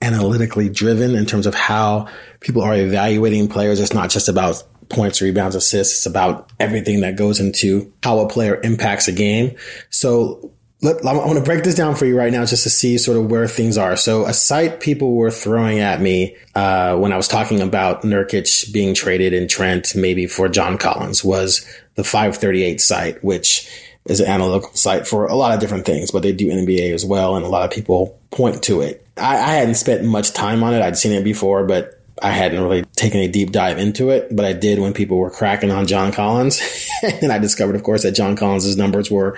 [0.01, 2.07] analytically driven in terms of how
[2.39, 3.79] people are evaluating players.
[3.79, 5.99] It's not just about points, rebounds, assists.
[5.99, 9.55] It's about everything that goes into how a player impacts a game.
[9.89, 12.97] So let, I want to break this down for you right now just to see
[12.97, 13.97] sort of where things are.
[13.97, 18.71] So a site people were throwing at me uh, when I was talking about Nurkic
[18.71, 23.69] being traded in Trent, maybe for John Collins, was the 538 site, which
[24.09, 27.05] is an analytical site for a lot of different things, but they do NBA as
[27.05, 29.05] well, and a lot of people point to it.
[29.17, 30.81] I, I hadn't spent much time on it.
[30.81, 34.45] I'd seen it before, but I hadn't really taken a deep dive into it, but
[34.45, 36.61] I did when people were cracking on John Collins.
[37.21, 39.37] and I discovered, of course, that John Collins' numbers were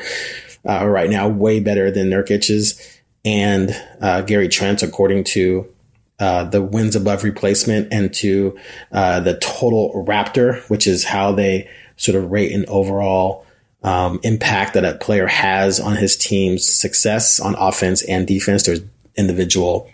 [0.68, 5.72] uh, right now, way better than Nurkic's and uh, Gary Trent, according to
[6.20, 8.58] uh, the wins above replacement and to
[8.92, 13.46] uh, the total Raptor, which is how they sort of rate an overall
[13.84, 18.64] um, impact that a player has on his team's success on offense and defense.
[18.64, 18.82] There's
[19.16, 19.90] individual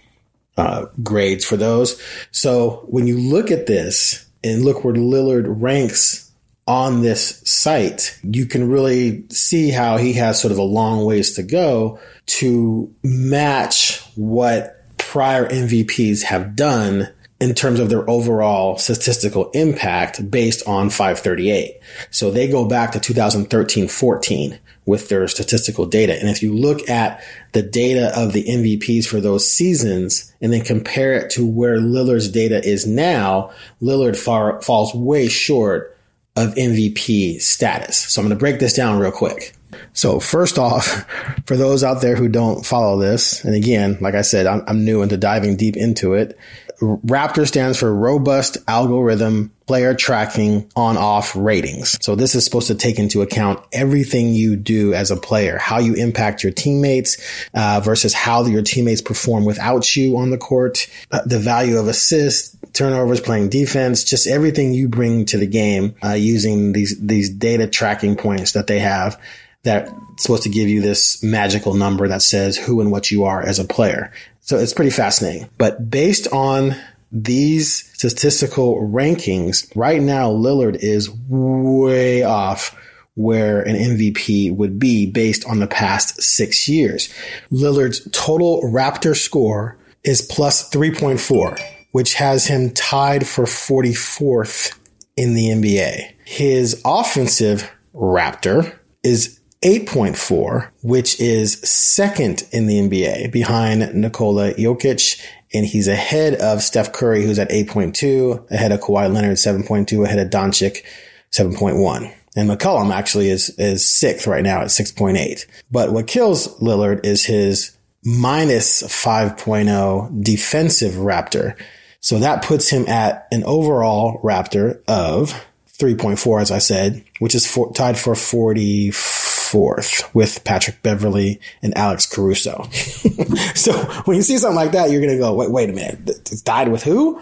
[0.58, 2.02] uh, grades for those.
[2.32, 6.32] So when you look at this and look where Lillard ranks
[6.68, 11.36] on this site, you can really see how he has sort of a long ways
[11.36, 19.52] to go to match what prior MVPs have done in terms of their overall statistical
[19.52, 21.80] impact based on 538.
[22.10, 26.18] So they go back to 2013 14 with their statistical data.
[26.18, 27.22] And if you look at
[27.52, 32.30] the data of the MVPs for those seasons and then compare it to where Lillard's
[32.30, 35.96] data is now, Lillard far, falls way short
[36.38, 37.98] of MVP status.
[37.98, 39.54] So I'm going to break this down real quick.
[39.94, 40.86] So first off,
[41.46, 44.86] for those out there who don't follow this, and again, like I said, I'm, I'm
[44.86, 46.38] new into diving deep into it.
[46.82, 51.98] Raptor stands for Robust Algorithm Player Tracking On Off Ratings.
[52.02, 55.80] So this is supposed to take into account everything you do as a player, how
[55.80, 57.18] you impact your teammates
[57.54, 61.88] uh, versus how your teammates perform without you on the court, uh, the value of
[61.88, 67.30] assists, turnovers, playing defense, just everything you bring to the game uh, using these these
[67.30, 69.20] data tracking points that they have
[69.68, 69.92] that's
[70.24, 73.60] supposed to give you this magical number that says who and what you are as
[73.60, 74.12] a player.
[74.42, 75.50] So it's pretty fascinating.
[75.58, 76.76] But based on
[77.12, 82.76] these statistical rankings, right now Lillard is way off
[83.16, 87.14] where an MVP would be based on the past six years.
[87.52, 91.60] Lillard's total Raptor score is plus 3.4,
[91.92, 94.78] which has him tied for 44th
[95.18, 96.14] in the NBA.
[96.26, 105.22] His offensive Raptor is 8.4, which is second in the NBA behind Nikola Jokic.
[105.54, 110.20] And he's ahead of Steph Curry, who's at 8.2, ahead of Kawhi Leonard, 7.2, ahead
[110.20, 110.84] of Doncic,
[111.32, 112.14] 7.1.
[112.36, 115.46] And McCollum actually is, is sixth right now at 6.8.
[115.72, 121.58] But what kills Lillard is his minus 5.0 defensive Raptor.
[122.00, 125.34] So that puts him at an overall Raptor of
[125.80, 131.78] 3.4, as I said, which is for, tied for 44 fourth with Patrick Beverley and
[131.78, 132.68] Alex Caruso.
[133.56, 133.74] so
[134.06, 136.10] when you see something like that, you're going to go, wait, wait a minute.
[136.10, 137.22] It's tied with who?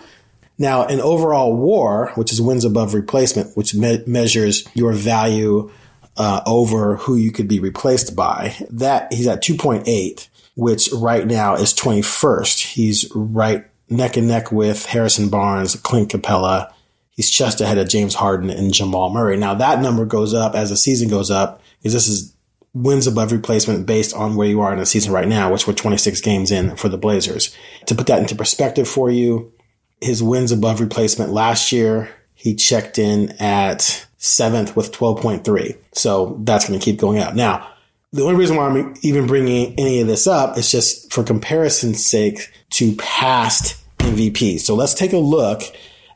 [0.58, 5.70] Now, an overall war, which is wins above replacement, which me- measures your value
[6.18, 11.56] uh, over who you could be replaced by, that he's at 2.8, which right now
[11.56, 12.62] is 21st.
[12.62, 16.72] He's right neck and neck with Harrison Barnes, Clint Capela.
[17.15, 19.38] He's just ahead of James Harden and Jamal Murray.
[19.38, 22.36] Now that number goes up as the season goes up because this is
[22.73, 25.73] wins above replacement based on where you are in the season right now, which we're
[25.73, 27.56] 26 games in for the Blazers.
[27.86, 29.54] To put that into perspective for you,
[30.01, 35.78] his wins above replacement last year, he checked in at seventh with 12.3.
[35.93, 37.34] So that's going to keep going up.
[37.34, 37.71] Now,
[38.12, 42.06] the only reason why I'm even bringing any of this up is just for comparison's
[42.06, 44.62] sake to past MVPs.
[44.62, 45.62] So let's take a look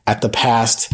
[0.06, 0.92] at the past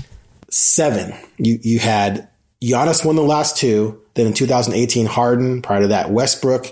[0.50, 1.14] seven.
[1.38, 2.28] You, you had
[2.62, 4.00] Giannis won the last two.
[4.14, 5.62] Then in 2018, Harden.
[5.62, 6.66] Prior to that, Westbrook,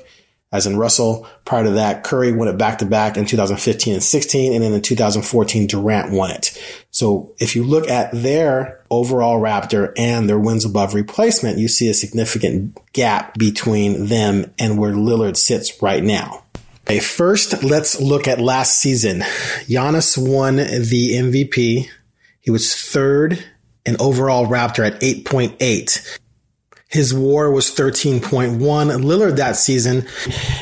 [0.51, 1.27] as in Russell.
[1.45, 4.53] Prior to that, Curry won it back to back in 2015 and 16.
[4.55, 6.59] And then in 2014, Durant won it.
[6.91, 11.89] So if you look at their overall Raptor and their wins above replacement, you see
[11.89, 16.45] a significant gap between them and where Lillard sits right now.
[16.87, 19.21] Okay, first, let's look at last season.
[19.67, 21.89] Giannis won the MVP.
[22.45, 23.43] He was third
[23.87, 26.19] in overall Raptor at 8.8.
[26.89, 28.59] His war was 13.1.
[28.59, 30.07] Lillard that season,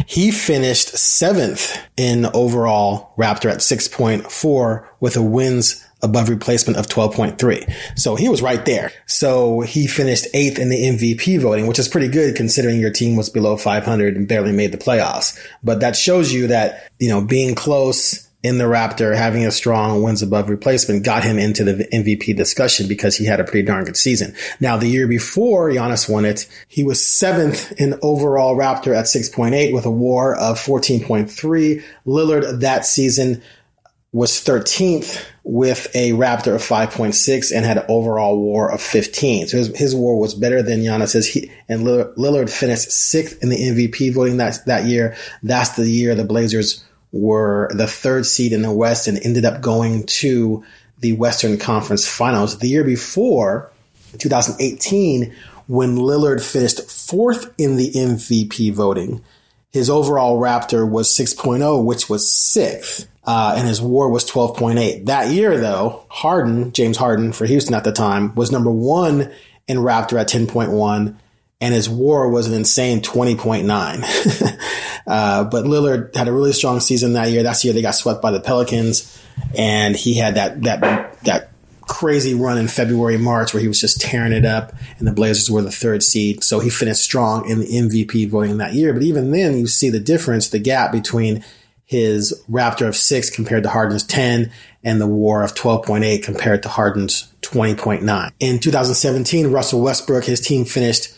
[0.06, 7.98] he finished seventh in overall Raptor at 6.4 with a wins above replacement of 12.3.
[7.98, 8.92] So he was right there.
[9.06, 13.16] So he finished eighth in the MVP voting, which is pretty good considering your team
[13.16, 15.36] was below 500 and barely made the playoffs.
[15.64, 20.02] But that shows you that, you know, being close in the Raptor, having a strong
[20.02, 23.84] wins above replacement got him into the MVP discussion because he had a pretty darn
[23.84, 24.34] good season.
[24.58, 29.72] Now, the year before Giannis won it, he was seventh in overall Raptor at 6.8
[29.72, 31.82] with a war of 14.3.
[32.04, 33.42] Lillard that season
[34.10, 39.46] was 13th with a Raptor of 5.6 and had an overall war of 15.
[39.46, 41.26] So his, his war was better than Giannis's.
[41.26, 45.16] He, and Lillard finished sixth in the MVP voting that, that year.
[45.42, 49.60] That's the year the Blazers were the third seed in the West and ended up
[49.60, 50.64] going to
[50.98, 52.58] the Western Conference Finals.
[52.58, 53.70] The year before,
[54.18, 55.34] 2018,
[55.66, 59.22] when Lillard finished fourth in the MVP voting,
[59.70, 63.08] his overall Raptor was 6.0, which was sixth.
[63.24, 65.06] Uh, and his WAR was 12.8.
[65.06, 69.32] That year, though, Harden, James Harden for Houston at the time, was number one
[69.68, 71.16] in Raptor at 10.1,
[71.62, 74.58] and his WAR was an insane 20.9.
[75.04, 77.42] Uh, but Lillard had a really strong season that year.
[77.42, 79.20] That's the year they got swept by the Pelicans,
[79.58, 84.00] and he had that that that crazy run in February, March where he was just
[84.00, 86.44] tearing it up and the Blazers were the third seed.
[86.44, 88.92] So he finished strong in the MVP voting that year.
[88.92, 91.44] But even then, you see the difference, the gap between
[91.84, 94.52] his Raptor of six compared to Harden's 10
[94.84, 98.30] and the war of 12.8 compared to Harden's 20.9.
[98.38, 101.12] In 2017, Russell Westbrook, his team finished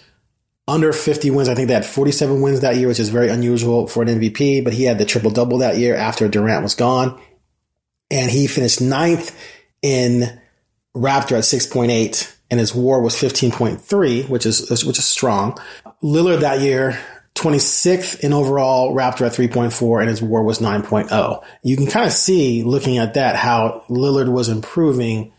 [0.67, 1.49] under 50 wins.
[1.49, 4.65] I think they had 47 wins that year, which is very unusual for an MVP,
[4.65, 7.21] but he had the triple double that year after Durant was gone.
[8.11, 9.37] And he finished ninth
[9.83, 10.41] in
[10.97, 15.59] Raptor at 6.8 and his war was 15.3, which is, which is strong.
[16.03, 16.99] Lillard that year,
[17.35, 21.45] 26th in overall, Raptor at 3.4 and his war was 9.0.
[21.63, 25.33] You can kind of see looking at that how Lillard was improving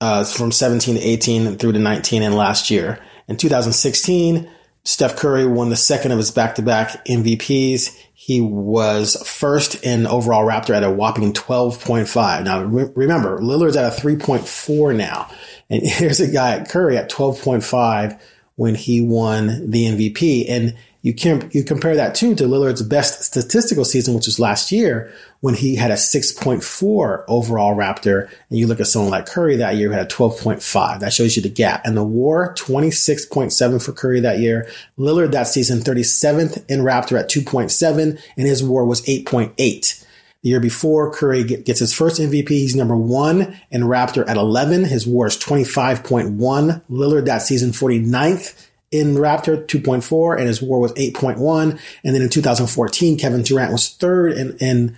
[0.00, 3.00] uh, from 17 to 18 through to 19 and last year.
[3.28, 4.50] In 2016,
[4.84, 7.94] Steph Curry won the second of his back-to-back MVPs.
[8.14, 12.44] He was first in overall Raptor at a whopping 12.5.
[12.44, 15.30] Now, re- remember, Lillard's at a 3.4 now.
[15.68, 18.18] And here's a guy at Curry at 12.5
[18.56, 20.46] when he won the MVP.
[20.48, 24.72] And you can you compare that too to Lillard's best statistical season, which was last
[24.72, 29.56] year when he had a 6.4 overall Raptor, and you look at someone like Curry
[29.56, 31.00] that year who had a 12.5.
[31.00, 31.82] That shows you the gap.
[31.84, 34.68] And the WAR 26.7 for Curry that year.
[34.98, 40.04] Lillard that season 37th in Raptor at 2.7, and his WAR was 8.8.
[40.42, 42.48] The year before, Curry gets his first MVP.
[42.48, 44.84] He's number one in Raptor at 11.
[44.84, 46.82] His WAR is 25.1.
[46.90, 51.78] Lillard that season 49th in Raptor 2.4 and his war was 8.1.
[52.04, 54.96] And then in 2014, Kevin Durant was third in, in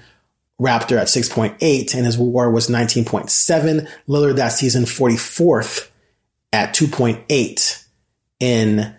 [0.61, 3.89] Raptor at 6.8 and his war was 19.7.
[4.09, 5.91] Lillard that season 44th
[6.53, 7.85] at 2.8
[8.39, 8.95] in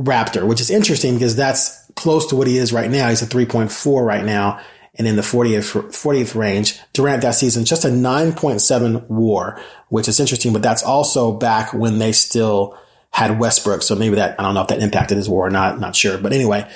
[0.00, 3.08] Raptor, which is interesting because that's close to what he is right now.
[3.08, 4.60] He's a 3.4 right now
[4.94, 6.78] and in the 40th, 40th range.
[6.92, 11.98] Durant that season, just a 9.7 war, which is interesting, but that's also back when
[11.98, 12.76] they still
[13.10, 13.82] had Westbrook.
[13.82, 16.18] So maybe that, I don't know if that impacted his war or not, not sure.
[16.18, 16.70] But anyway,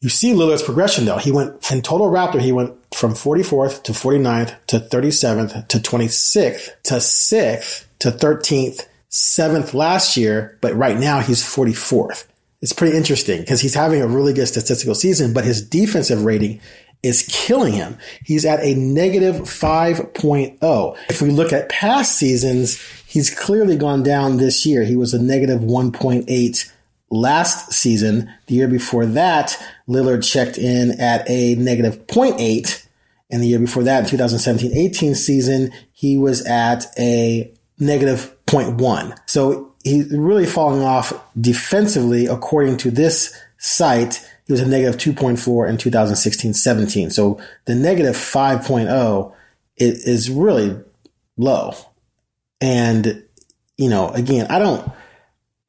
[0.00, 1.18] you see Lillard's progression though.
[1.18, 6.82] He went in total Raptor, he went from 44th to 49th to 37th to 26th
[6.84, 10.58] to 6th to 13th, 7th last year.
[10.60, 12.26] But right now he's 44th.
[12.62, 16.60] It's pretty interesting because he's having a really good statistical season, but his defensive rating
[17.02, 17.96] is killing him.
[18.24, 20.98] He's at a negative 5.0.
[21.08, 24.84] If we look at past seasons, he's clearly gone down this year.
[24.84, 26.72] He was a negative 1.8
[27.10, 28.30] last season.
[28.46, 32.86] The year before that, Lillard checked in at a negative 0.8.
[33.30, 39.16] And the year before that, 2017-18 season, he was at a negative 0.1.
[39.26, 44.26] So he's really falling off defensively according to this site.
[44.46, 47.12] He was a negative 2.4 in 2016-17.
[47.12, 49.32] So the negative 5.0
[49.76, 50.78] is really
[51.36, 51.74] low.
[52.60, 53.24] And,
[53.78, 54.86] you know, again, I don't,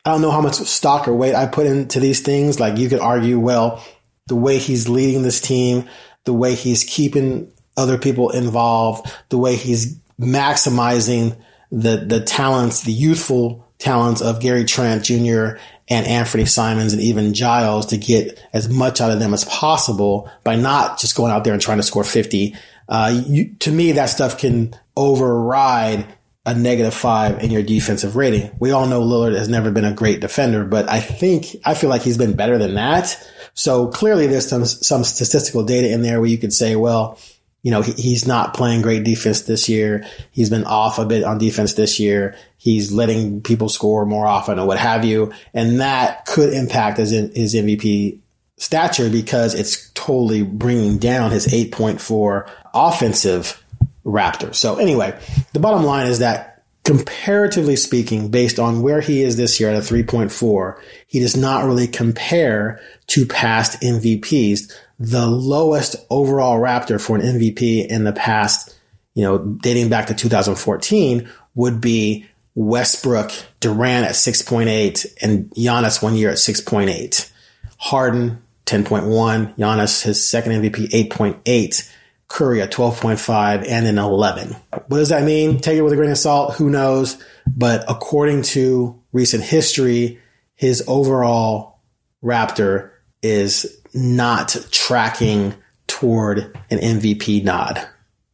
[0.04, 2.60] I don't know how much stock or weight I put into these things.
[2.60, 3.84] Like you could argue, well,
[4.28, 5.88] the way he's leading this team,
[6.26, 11.36] the way he's keeping other people involved, the way he's maximizing
[11.72, 15.58] the, the talents, the youthful talents of Gary Trent Jr.
[15.92, 20.32] and Anfernee Simons and even Giles to get as much out of them as possible
[20.46, 22.56] by not just going out there and trying to score 50.
[22.88, 26.08] Uh, you, to me, that stuff can override
[26.46, 28.56] a negative five in your defensive rating.
[28.58, 31.90] We all know Lillard has never been a great defender, but I think, I feel
[31.90, 33.22] like he's been better than that.
[33.54, 37.20] So clearly there's some, some statistical data in there where you could say, well,
[37.64, 40.06] you know, he, he's not playing great defense this year.
[40.32, 42.36] He's been off a bit on defense this year.
[42.58, 45.32] He's letting people score more often or what have you.
[45.54, 48.20] And that could impact his, his MVP
[48.58, 53.64] stature because it's totally bringing down his 8.4 offensive
[54.04, 54.56] Raptors.
[54.56, 55.20] So anyway,
[55.54, 59.76] the bottom line is that comparatively speaking, based on where he is this year at
[59.76, 64.72] a 3.4, he does not really compare to past MVPs.
[65.04, 68.78] The lowest overall Raptor for an MVP in the past,
[69.16, 76.16] you know, dating back to 2014 would be Westbrook, Durant at 6.8 and Giannis one
[76.16, 77.32] year at 6.8.
[77.78, 81.92] Harden 10.1, Giannis his second MVP 8.8.
[82.28, 84.56] Curry at 12.5 and an 11.
[84.88, 85.58] What does that mean?
[85.58, 86.54] Take it with a grain of salt.
[86.54, 87.22] Who knows?
[87.48, 90.20] But according to recent history,
[90.54, 91.80] his overall
[92.24, 92.91] Raptor
[93.22, 95.54] is not tracking
[95.88, 97.88] toward an MVP nod.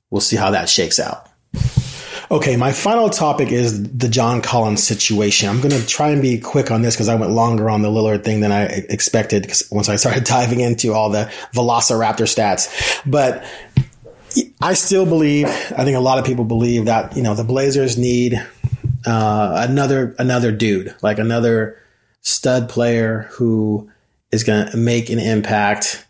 [0.10, 1.28] We'll see how that shakes out.
[2.30, 5.48] Okay, my final topic is the John Collins situation.
[5.48, 7.88] I'm going to try and be quick on this because I went longer on the
[7.88, 13.02] Lillard thing than I expected because once I started diving into all the Velociraptor stats.
[13.10, 13.46] But
[14.62, 17.98] I still believe, I think a lot of people believe that, you know, the Blazers
[17.98, 18.46] need
[19.06, 21.78] uh, another another dude, like another
[22.22, 23.90] stud player who
[24.32, 26.06] is going to make an impact.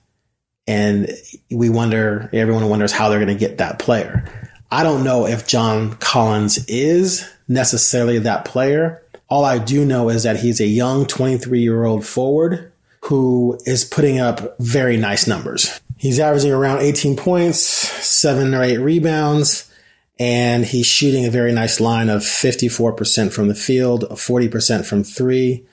[0.65, 1.09] And
[1.49, 4.25] we wonder, everyone wonders how they're going to get that player.
[4.69, 9.01] I don't know if John Collins is necessarily that player.
[9.29, 12.71] All I do know is that he's a young 23 year old forward
[13.05, 15.79] who is putting up very nice numbers.
[15.97, 19.71] He's averaging around 18 points, seven or eight rebounds,
[20.19, 25.65] and he's shooting a very nice line of 54% from the field, 40% from three,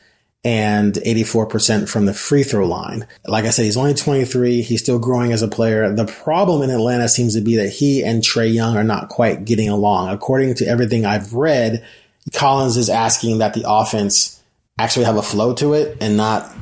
[0.45, 3.07] and 84% from the free throw line.
[3.27, 4.61] Like I said, he's only 23.
[4.61, 5.91] He's still growing as a player.
[5.93, 9.45] The problem in Atlanta seems to be that he and Trae Young are not quite
[9.45, 10.11] getting along.
[10.11, 11.85] According to everything I've read,
[12.33, 14.43] Collins is asking that the offense
[14.79, 16.53] actually have a flow to it and not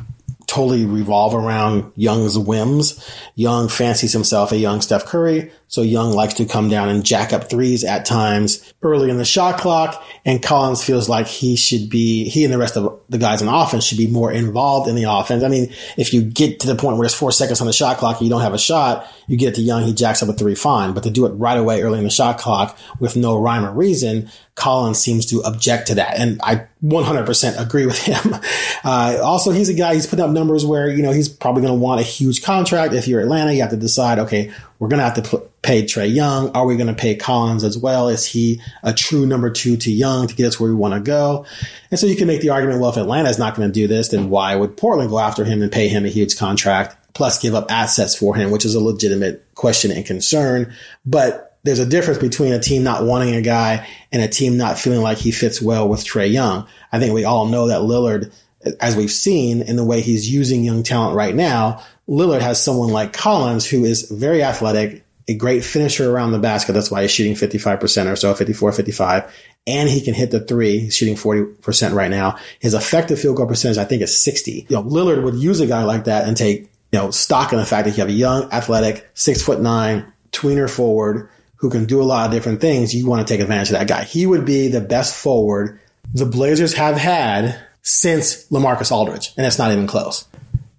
[0.47, 3.03] totally revolve around Young's whims.
[3.35, 7.33] Young fancies himself a young Steph Curry, so Young likes to come down and jack
[7.33, 10.05] up threes at times early in the shot clock.
[10.23, 13.49] And Collins feels like he should be, he and the rest of the guys on
[13.49, 15.43] offense should be more involved in the offense.
[15.43, 17.97] I mean, if you get to the point where there's four seconds on the shot
[17.97, 20.35] clock and you don't have a shot, you get to Young, he jacks up a
[20.35, 20.93] three, fine.
[20.93, 23.73] But to do it right away early in the shot clock with no rhyme or
[23.73, 26.19] reason, Collins seems to object to that.
[26.19, 28.37] And I 100% agree with him.
[28.85, 31.73] Uh, also, he's a guy, he's putting up numbers where, you know, he's probably going
[31.73, 32.95] to want a huge contract.
[32.95, 34.53] If you're Atlanta, you have to decide, okay,
[34.83, 36.51] we're going to have to pl- pay Trae Young.
[36.57, 38.09] Are we going to pay Collins as well?
[38.09, 40.99] Is he a true number two to Young to get us where we want to
[40.99, 41.47] go?
[41.93, 43.87] And so you can make the argument, well, if Atlanta is not going to do
[43.87, 47.39] this, then why would Portland go after him and pay him a huge contract plus
[47.39, 50.75] give up assets for him, which is a legitimate question and concern.
[51.07, 54.81] But there's a difference between a team not wanting a guy and a team not
[54.81, 56.67] feeling like he fits well with Trae Young.
[56.91, 58.33] I think we all know that Lillard,
[58.81, 62.91] as we've seen in the way he's using young talent right now, Lillard has someone
[62.91, 66.73] like Collins who is very athletic, a great finisher around the basket.
[66.73, 69.35] That's why he's shooting 55% or so, 54, 55.
[69.67, 70.81] And he can hit the three.
[70.81, 72.39] He's shooting 40% right now.
[72.59, 74.67] His effective field goal percentage, I think is 60.
[74.69, 77.59] You know, Lillard would use a guy like that and take, you know, stock in
[77.59, 81.85] the fact that you have a young, athletic, six foot nine, tweener forward who can
[81.85, 82.93] do a lot of different things.
[82.93, 84.03] You want to take advantage of that guy.
[84.03, 85.79] He would be the best forward
[86.13, 89.33] the Blazers have had since LaMarcus Aldridge.
[89.37, 90.27] And it's not even close.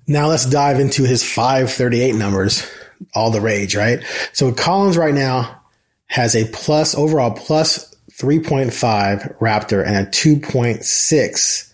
[0.08, 2.70] Now let's dive into his 538 numbers.
[3.14, 4.04] All the rage, right?
[4.34, 5.62] So Collins right now
[6.08, 11.74] has a plus overall plus 3.5 Raptor and a 2.6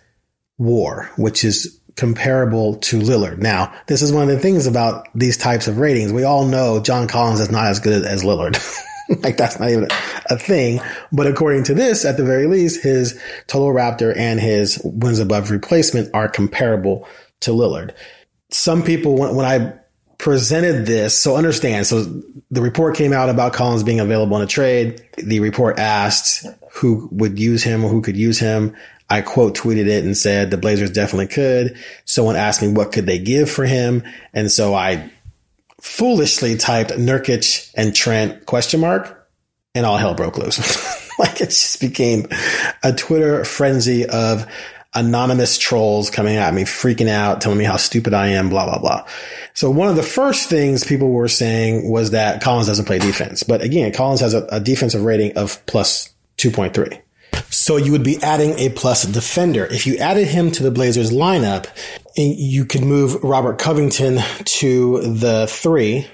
[0.58, 3.40] WAR, which is comparable to Lillard.
[3.40, 6.14] Now, this is one of the things about these types of ratings.
[6.14, 8.58] We all know John Collins is not as good as Lillard.
[9.24, 9.88] like that's not even
[10.30, 10.80] a thing.
[11.12, 15.52] But according to this, at the very least, his total Raptor and his wins above
[15.52, 17.08] replacement are comparable
[17.42, 17.94] to Lillard
[18.50, 19.74] some people, when, when I
[20.18, 22.04] presented this, so understand, so
[22.52, 25.02] the report came out about Collins being available in a trade.
[25.18, 28.76] The report asked who would use him or who could use him.
[29.10, 31.78] I quote tweeted it and said the Blazers definitely could.
[32.06, 34.04] Someone asked me what could they give for him.
[34.34, 35.10] And so I
[35.82, 39.28] foolishly typed Nurkic and Trent question mark
[39.74, 40.60] and all hell broke loose.
[41.20, 42.28] like it just became
[42.84, 44.46] a Twitter frenzy of
[44.94, 48.80] anonymous trolls coming at me, freaking out, telling me how stupid I am, blah, blah,
[48.80, 49.06] blah.
[49.54, 53.44] So one of the first things people were saying was that Collins doesn't play defense.
[53.44, 57.02] But again, Collins has a, a defensive rating of plus 2.3.
[57.52, 59.66] So you would be adding a plus defender.
[59.66, 61.68] If you added him to the Blazers lineup,
[62.18, 66.08] eh, you could move Robert Covington to the three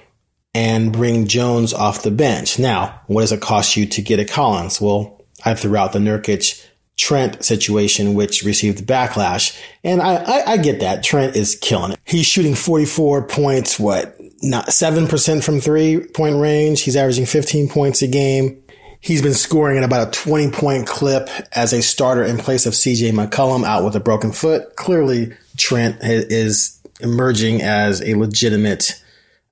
[0.54, 2.58] and bring Jones off the bench.
[2.60, 4.80] Now, what does it cost you to get a Collins?
[4.80, 6.66] Well, I threw out the Nurkic
[6.98, 9.60] Trent situation, which received backlash.
[9.84, 11.04] And I, I, I, get that.
[11.04, 12.00] Trent is killing it.
[12.06, 16.84] He's shooting 44 points, what, not 7% from three point range.
[16.84, 18.64] He's averaging 15 points a game.
[19.02, 22.74] He's been scoring at about a 20 point clip as a starter in place of
[22.74, 24.76] CJ McCollum out with a broken foot.
[24.78, 29.02] Clearly, Trent is emerging as a legitimate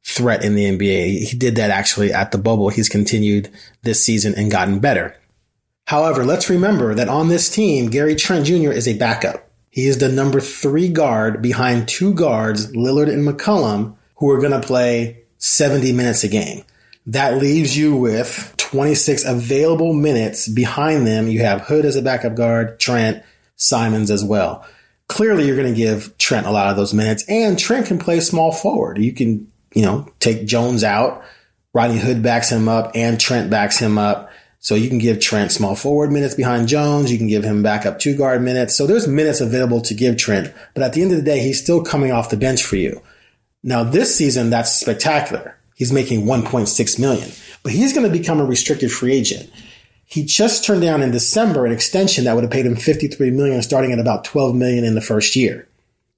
[0.05, 1.27] threat in the NBA.
[1.27, 2.69] He did that actually at the bubble.
[2.69, 3.49] He's continued
[3.83, 5.15] this season and gotten better.
[5.93, 8.71] However, let's remember that on this team, Gary Trent Jr.
[8.71, 9.47] is a backup.
[9.69, 14.59] He is the number three guard behind two guards, Lillard and McCollum, who are going
[14.59, 16.63] to play 70 minutes a game.
[17.05, 21.27] That leaves you with 26 available minutes behind them.
[21.27, 23.23] You have Hood as a backup guard, Trent,
[23.55, 24.65] Simons as well.
[25.09, 28.19] Clearly, you're going to give Trent a lot of those minutes, and Trent can play
[28.19, 28.97] small forward.
[28.97, 31.23] You can, you know, take Jones out.
[31.71, 34.31] Rodney Hood backs him up, and Trent backs him up.
[34.63, 37.11] So you can give Trent small forward minutes behind Jones.
[37.11, 38.73] You can give him backup two guard minutes.
[38.73, 40.53] So there's minutes available to give Trent.
[40.73, 43.01] But at the end of the day, he's still coming off the bench for you.
[43.61, 45.57] Now this season, that's spectacular.
[45.75, 47.29] He's making 1.6 million,
[47.61, 49.49] but he's going to become a restricted free agent.
[50.05, 53.61] he just turned down in December an extension that would have paid him 53 million,
[53.61, 55.67] starting at about 12 million in the first year.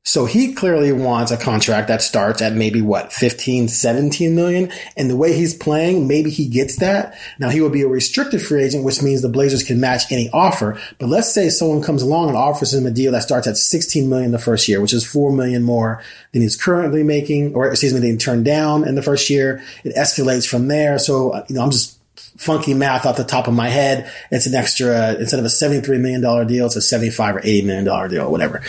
[0.08, 4.72] So he clearly wants a contract that starts at maybe what, 15, 17 million.
[4.96, 7.18] And the way he's playing, maybe he gets that.
[7.40, 10.30] Now he will be a restricted free agent, which means the Blazers can match any
[10.30, 10.80] offer.
[11.00, 14.08] But let's say someone comes along and offers him a deal that starts at 16
[14.08, 16.04] million the first year, which is 4 million more
[16.34, 19.64] than he's currently making, or excuse me, than he turned down in the first year.
[19.84, 21.00] It escalates from there.
[21.00, 21.98] So, you know, I'm just
[22.38, 24.12] funky math off the top of my head.
[24.30, 28.10] It's an extra, instead of a $73 million deal, it's a 75 or $80 million
[28.10, 28.62] deal, whatever.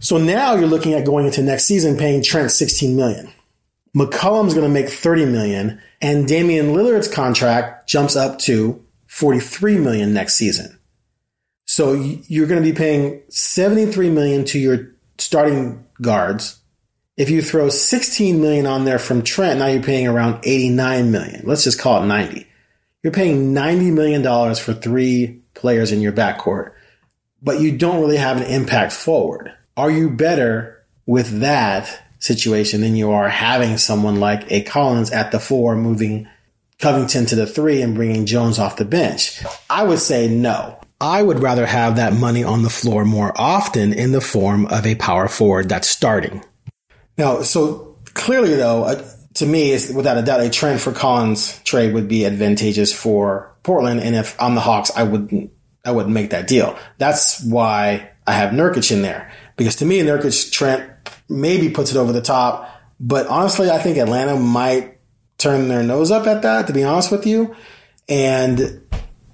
[0.00, 3.32] So now you're looking at going into next season paying Trent 16 million.
[3.96, 10.12] McCollum's going to make 30 million and Damian Lillard's contract jumps up to 43 million
[10.12, 10.78] next season.
[11.66, 16.60] So you're going to be paying 73 million to your starting guards.
[17.16, 21.42] If you throw 16 million on there from Trent, now you're paying around 89 million.
[21.44, 22.46] Let's just call it 90.
[23.02, 26.72] You're paying 90 million dollars for three players in your backcourt,
[27.40, 32.96] but you don't really have an impact forward are you better with that situation than
[32.96, 36.28] you are having someone like a Collins at the four, moving
[36.78, 39.42] Covington to the three and bringing Jones off the bench?
[39.68, 40.80] I would say no.
[41.00, 44.86] I would rather have that money on the floor more often in the form of
[44.86, 46.42] a power forward that's starting.
[47.18, 51.60] Now, so clearly though, uh, to me, it's without a doubt a Trent for Collins
[51.64, 54.00] trade would be advantageous for Portland.
[54.00, 55.50] And if I'm the Hawks, I wouldn't,
[55.84, 56.78] I wouldn't make that deal.
[56.98, 59.32] That's why I have Nurkic in there.
[59.56, 60.90] Because to me, Nurkic Trent
[61.28, 62.70] maybe puts it over the top.
[63.00, 64.98] But honestly, I think Atlanta might
[65.38, 67.54] turn their nose up at that, to be honest with you.
[68.08, 68.82] And it,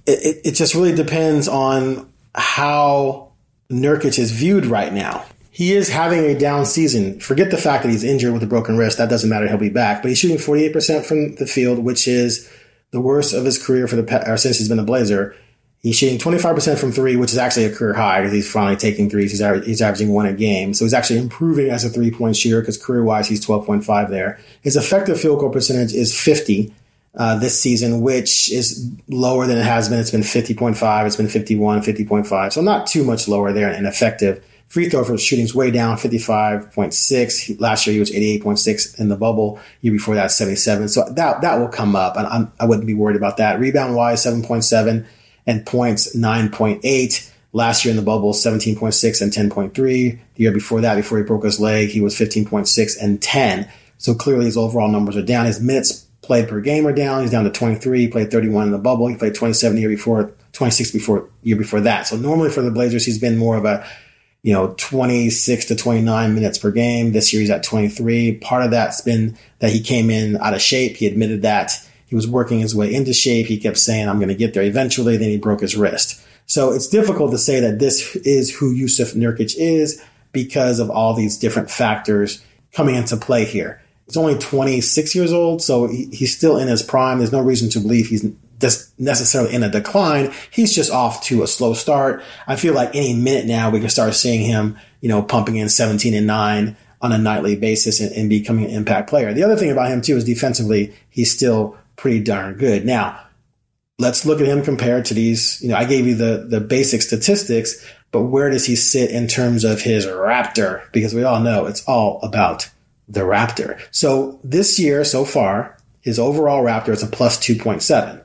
[0.06, 3.32] it, it just really depends on how
[3.70, 5.24] Nurkic is viewed right now.
[5.50, 7.20] He is having a down season.
[7.20, 8.98] Forget the fact that he's injured with a broken wrist.
[8.98, 9.48] That doesn't matter.
[9.48, 10.02] He'll be back.
[10.02, 12.50] But he's shooting 48% from the field, which is
[12.92, 15.34] the worst of his career for the or since he's been a Blazer.
[15.82, 19.08] He's shooting 25% from three, which is actually a career high because he's finally taking
[19.08, 19.30] threes.
[19.30, 20.74] He's, aver- he's averaging one a game.
[20.74, 24.38] So he's actually improving as a three point shooter because career wise, he's 12.5 there.
[24.60, 26.74] His effective field goal percentage is 50
[27.14, 29.98] uh, this season, which is lower than it has been.
[29.98, 31.06] It's been 50.5.
[31.06, 32.52] It's been 51, 50.5.
[32.52, 34.44] So not too much lower there in effective.
[34.68, 37.60] Free throw for shooting's way down, 55.6.
[37.60, 39.58] Last year he was 88.6 in the bubble.
[39.80, 40.88] Year before that, 77.
[40.88, 42.16] So that, that will come up.
[42.16, 43.58] And I'm, I would not be worried about that.
[43.58, 45.06] Rebound wise, 7.7
[45.50, 47.30] and points 9.8.
[47.52, 49.72] Last year in the bubble, 17.6 and 10.3.
[49.74, 53.68] The year before that, before he broke his leg, he was 15.6 and 10.
[53.98, 55.46] So clearly his overall numbers are down.
[55.46, 57.22] His minutes played per game are down.
[57.22, 58.02] He's down to 23.
[58.02, 59.08] He played 31 in the bubble.
[59.08, 62.06] He played 27 the year before, 26 before year before that.
[62.06, 63.84] So normally for the Blazers, he's been more of a,
[64.42, 67.10] you know, 26 to 29 minutes per game.
[67.10, 68.36] This year he's at 23.
[68.36, 70.96] Part of that's been that he came in out of shape.
[70.96, 71.72] He admitted that.
[72.10, 73.46] He was working his way into shape.
[73.46, 75.16] He kept saying, I'm going to get there eventually.
[75.16, 76.20] Then he broke his wrist.
[76.46, 80.02] So it's difficult to say that this is who Jusuf Nurkic is
[80.32, 82.42] because of all these different factors
[82.72, 83.80] coming into play here.
[84.06, 87.18] He's only 26 years old, so he's still in his prime.
[87.18, 88.26] There's no reason to believe he's
[88.98, 90.32] necessarily in a decline.
[90.50, 92.24] He's just off to a slow start.
[92.48, 95.68] I feel like any minute now we can start seeing him, you know, pumping in
[95.68, 99.32] 17 and 9 on a nightly basis and, and becoming an impact player.
[99.32, 102.86] The other thing about him too is defensively, he's still pretty darn good.
[102.86, 103.20] Now,
[103.98, 105.60] let's look at him compared to these.
[105.60, 109.28] You know, I gave you the the basic statistics, but where does he sit in
[109.28, 110.90] terms of his Raptor?
[110.92, 112.70] Because we all know it's all about
[113.06, 113.80] the Raptor.
[113.90, 118.22] So this year so far, his overall Raptor is a plus two point seven,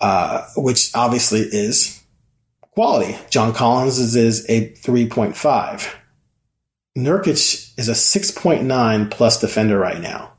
[0.00, 2.02] uh, which obviously is
[2.72, 3.16] quality.
[3.30, 5.96] John Collins is, is a three point five.
[6.98, 10.32] Nurkic is a 6.9 plus defender right now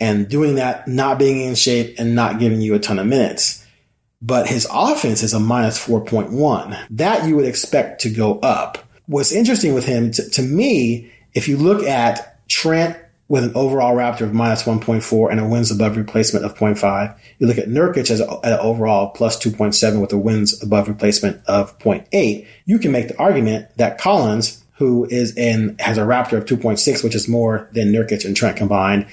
[0.00, 3.64] and doing that, not being in shape and not giving you a ton of minutes.
[4.22, 6.86] But his offense is a minus 4.1.
[6.90, 8.78] That you would expect to go up.
[9.06, 12.96] What's interesting with him, to, to me, if you look at Trent
[13.28, 17.18] with an overall Raptor of minus 1.4 and a wins above replacement of 0.5.
[17.38, 21.76] You look at Nurkic as an overall plus 2.7 with a wins above replacement of
[21.78, 22.46] 0.8.
[22.66, 27.02] You can make the argument that Collins, who is in, has a Raptor of 2.6,
[27.02, 29.06] which is more than Nurkic and Trent combined,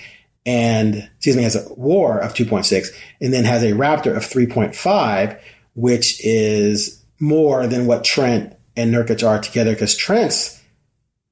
[0.46, 2.90] and excuse me, has a WAR of 2.6
[3.22, 5.40] and then has a Raptor of 3.5,
[5.76, 10.62] which is more than what Trent and Nurkic are together because Trent's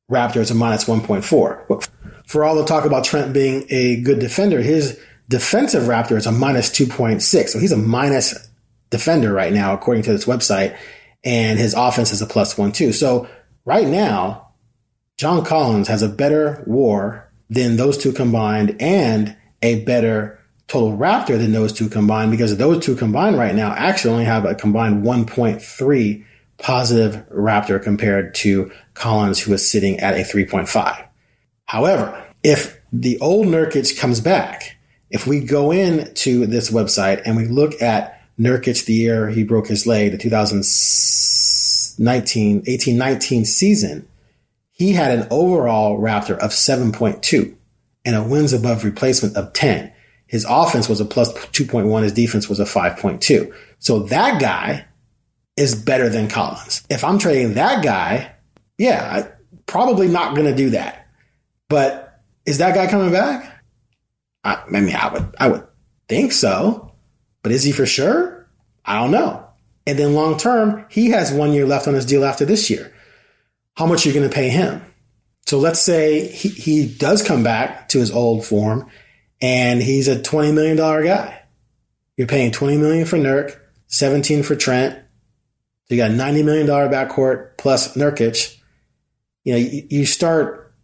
[0.10, 1.90] Raptor is a minus 1.4.
[2.28, 6.32] For all the talk about Trent being a good defender, his defensive Raptor is a
[6.32, 7.50] minus 2.6.
[7.50, 8.50] So he's a minus
[8.90, 10.78] defender right now, according to this website.
[11.24, 12.94] And his offense is a plus one, too.
[12.94, 13.28] So
[13.64, 14.54] right now,
[15.18, 21.38] John Collins has a better WAR than those two combined and a better total Raptor
[21.38, 25.04] than those two combined because those two combined right now actually only have a combined
[25.04, 26.26] 1.3
[26.58, 31.06] positive Raptor compared to Collins, who is sitting at a 3.5.
[31.66, 34.78] However, if the old Nurkic comes back,
[35.10, 39.68] if we go into this website and we look at Nurkic the year he broke
[39.68, 44.08] his leg, the 2019, 18, 19 season,
[44.82, 47.56] he had an overall Raptor of 7.2
[48.04, 49.94] and a wins above replacement of 10.
[50.26, 52.02] His offense was a plus 2.1.
[52.02, 53.54] His defense was a 5.2.
[53.78, 54.86] So that guy
[55.56, 56.84] is better than Collins.
[56.90, 58.34] If I'm trading that guy,
[58.80, 59.32] yeah, I,
[59.68, 61.08] probably not going to do that.
[61.70, 63.64] But is that guy coming back?
[64.44, 65.68] I, I mean, I would, I would
[66.10, 66.92] think so,
[67.44, 68.50] but is he for sure?
[68.84, 69.46] I don't know.
[69.86, 72.92] And then long term, he has one year left on his deal after this year.
[73.82, 74.80] How much you're you going to pay him?
[75.48, 78.88] So let's say he, he does come back to his old form
[79.42, 81.42] and he's a $20 million guy.
[82.16, 85.00] You're paying 20 million for Nurk, 17 for Trent.
[85.86, 88.56] So you got $90 million backcourt plus Nurkic.
[89.46, 90.76] You know, you, you start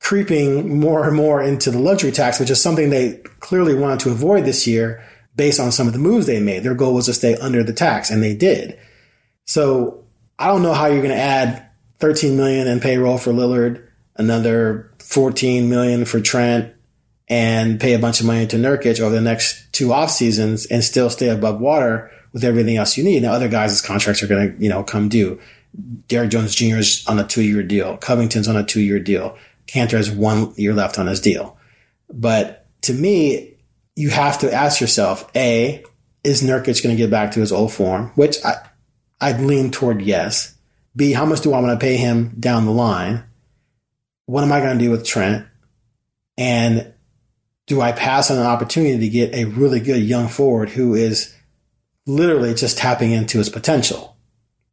[0.00, 4.10] creeping more and more into the luxury tax, which is something they clearly wanted to
[4.10, 5.04] avoid this year
[5.36, 6.64] based on some of the moves they made.
[6.64, 8.76] Their goal was to stay under the tax and they did.
[9.44, 10.04] So
[10.36, 11.70] I don't know how you're going to add
[12.04, 13.82] 13 million in payroll for Lillard,
[14.16, 16.74] another 14 million for Trent,
[17.28, 20.84] and pay a bunch of money to Nurkic over the next two off seasons and
[20.84, 23.22] still stay above water with everything else you need.
[23.22, 25.40] Now other guys' contracts are going to, you know, come due.
[26.06, 26.76] Derrick Jones Jr.
[26.76, 27.96] is on a two year deal.
[27.96, 29.38] Covington's on a two year deal.
[29.66, 31.56] Kanter has one year left on his deal.
[32.12, 33.54] But to me,
[33.96, 35.82] you have to ask yourself, A,
[36.22, 38.12] is Nurkic going to get back to his old form?
[38.14, 38.56] Which I,
[39.22, 40.54] I'd lean toward yes.
[40.96, 43.24] B, how much do I want to pay him down the line?
[44.26, 45.46] What am I going to do with Trent?
[46.38, 46.92] And
[47.66, 51.34] do I pass on an opportunity to get a really good young forward who is
[52.06, 54.16] literally just tapping into his potential?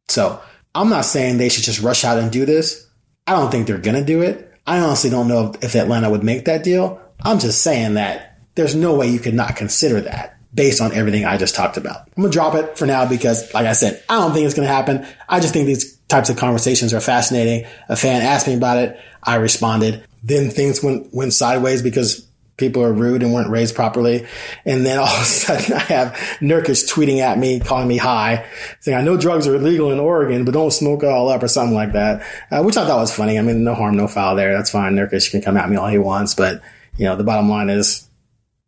[0.08, 0.40] So
[0.74, 2.86] I'm not saying they should just rush out and do this.
[3.26, 4.52] I don't think they're going to do it.
[4.66, 7.00] I honestly don't know if Atlanta would make that deal.
[7.20, 11.24] I'm just saying that there's no way you could not consider that based on everything
[11.24, 12.08] I just talked about.
[12.16, 14.68] I'm gonna drop it for now because, like I said, I don't think it's gonna
[14.68, 15.06] happen.
[15.28, 17.66] I just think these types of conversations are fascinating.
[17.88, 19.00] A fan asked me about it.
[19.22, 20.04] I responded.
[20.22, 24.26] Then things went, went sideways because people are rude and weren't raised properly.
[24.66, 28.46] And then all of a sudden I have Nurkic tweeting at me, calling me high,
[28.80, 31.48] saying, I know drugs are illegal in Oregon, but don't smoke it all up or
[31.48, 33.38] something like that, uh, which I thought was funny.
[33.38, 34.54] I mean, no harm, no foul there.
[34.54, 34.94] That's fine.
[34.94, 36.34] Nurkic can come at me all he wants.
[36.34, 36.62] But,
[36.96, 38.06] you know, the bottom line is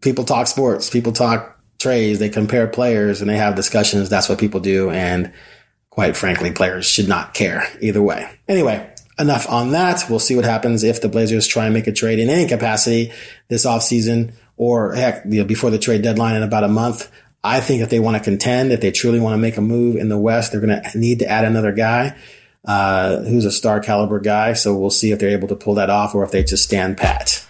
[0.00, 4.08] people talk sports, people talk trades, they compare players and they have discussions.
[4.08, 4.90] That's what people do.
[4.90, 5.32] And
[5.94, 8.28] quite frankly, players should not care either way.
[8.48, 10.04] Anyway, enough on that.
[10.10, 13.12] We'll see what happens if the Blazers try and make a trade in any capacity
[13.48, 17.10] this offseason or heck, you know, before the trade deadline in about a month.
[17.44, 19.96] I think if they want to contend, if they truly want to make a move
[19.96, 22.16] in the West, they're going to need to add another guy
[22.64, 24.54] uh, who's a star caliber guy.
[24.54, 26.96] So we'll see if they're able to pull that off or if they just stand
[26.96, 27.43] pat.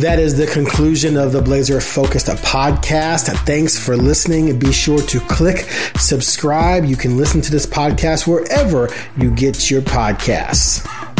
[0.00, 3.26] That is the conclusion of the Blazer Focused podcast.
[3.44, 4.58] Thanks for listening.
[4.58, 5.68] Be sure to click
[5.98, 6.86] subscribe.
[6.86, 8.88] You can listen to this podcast wherever
[9.18, 11.11] you get your podcasts.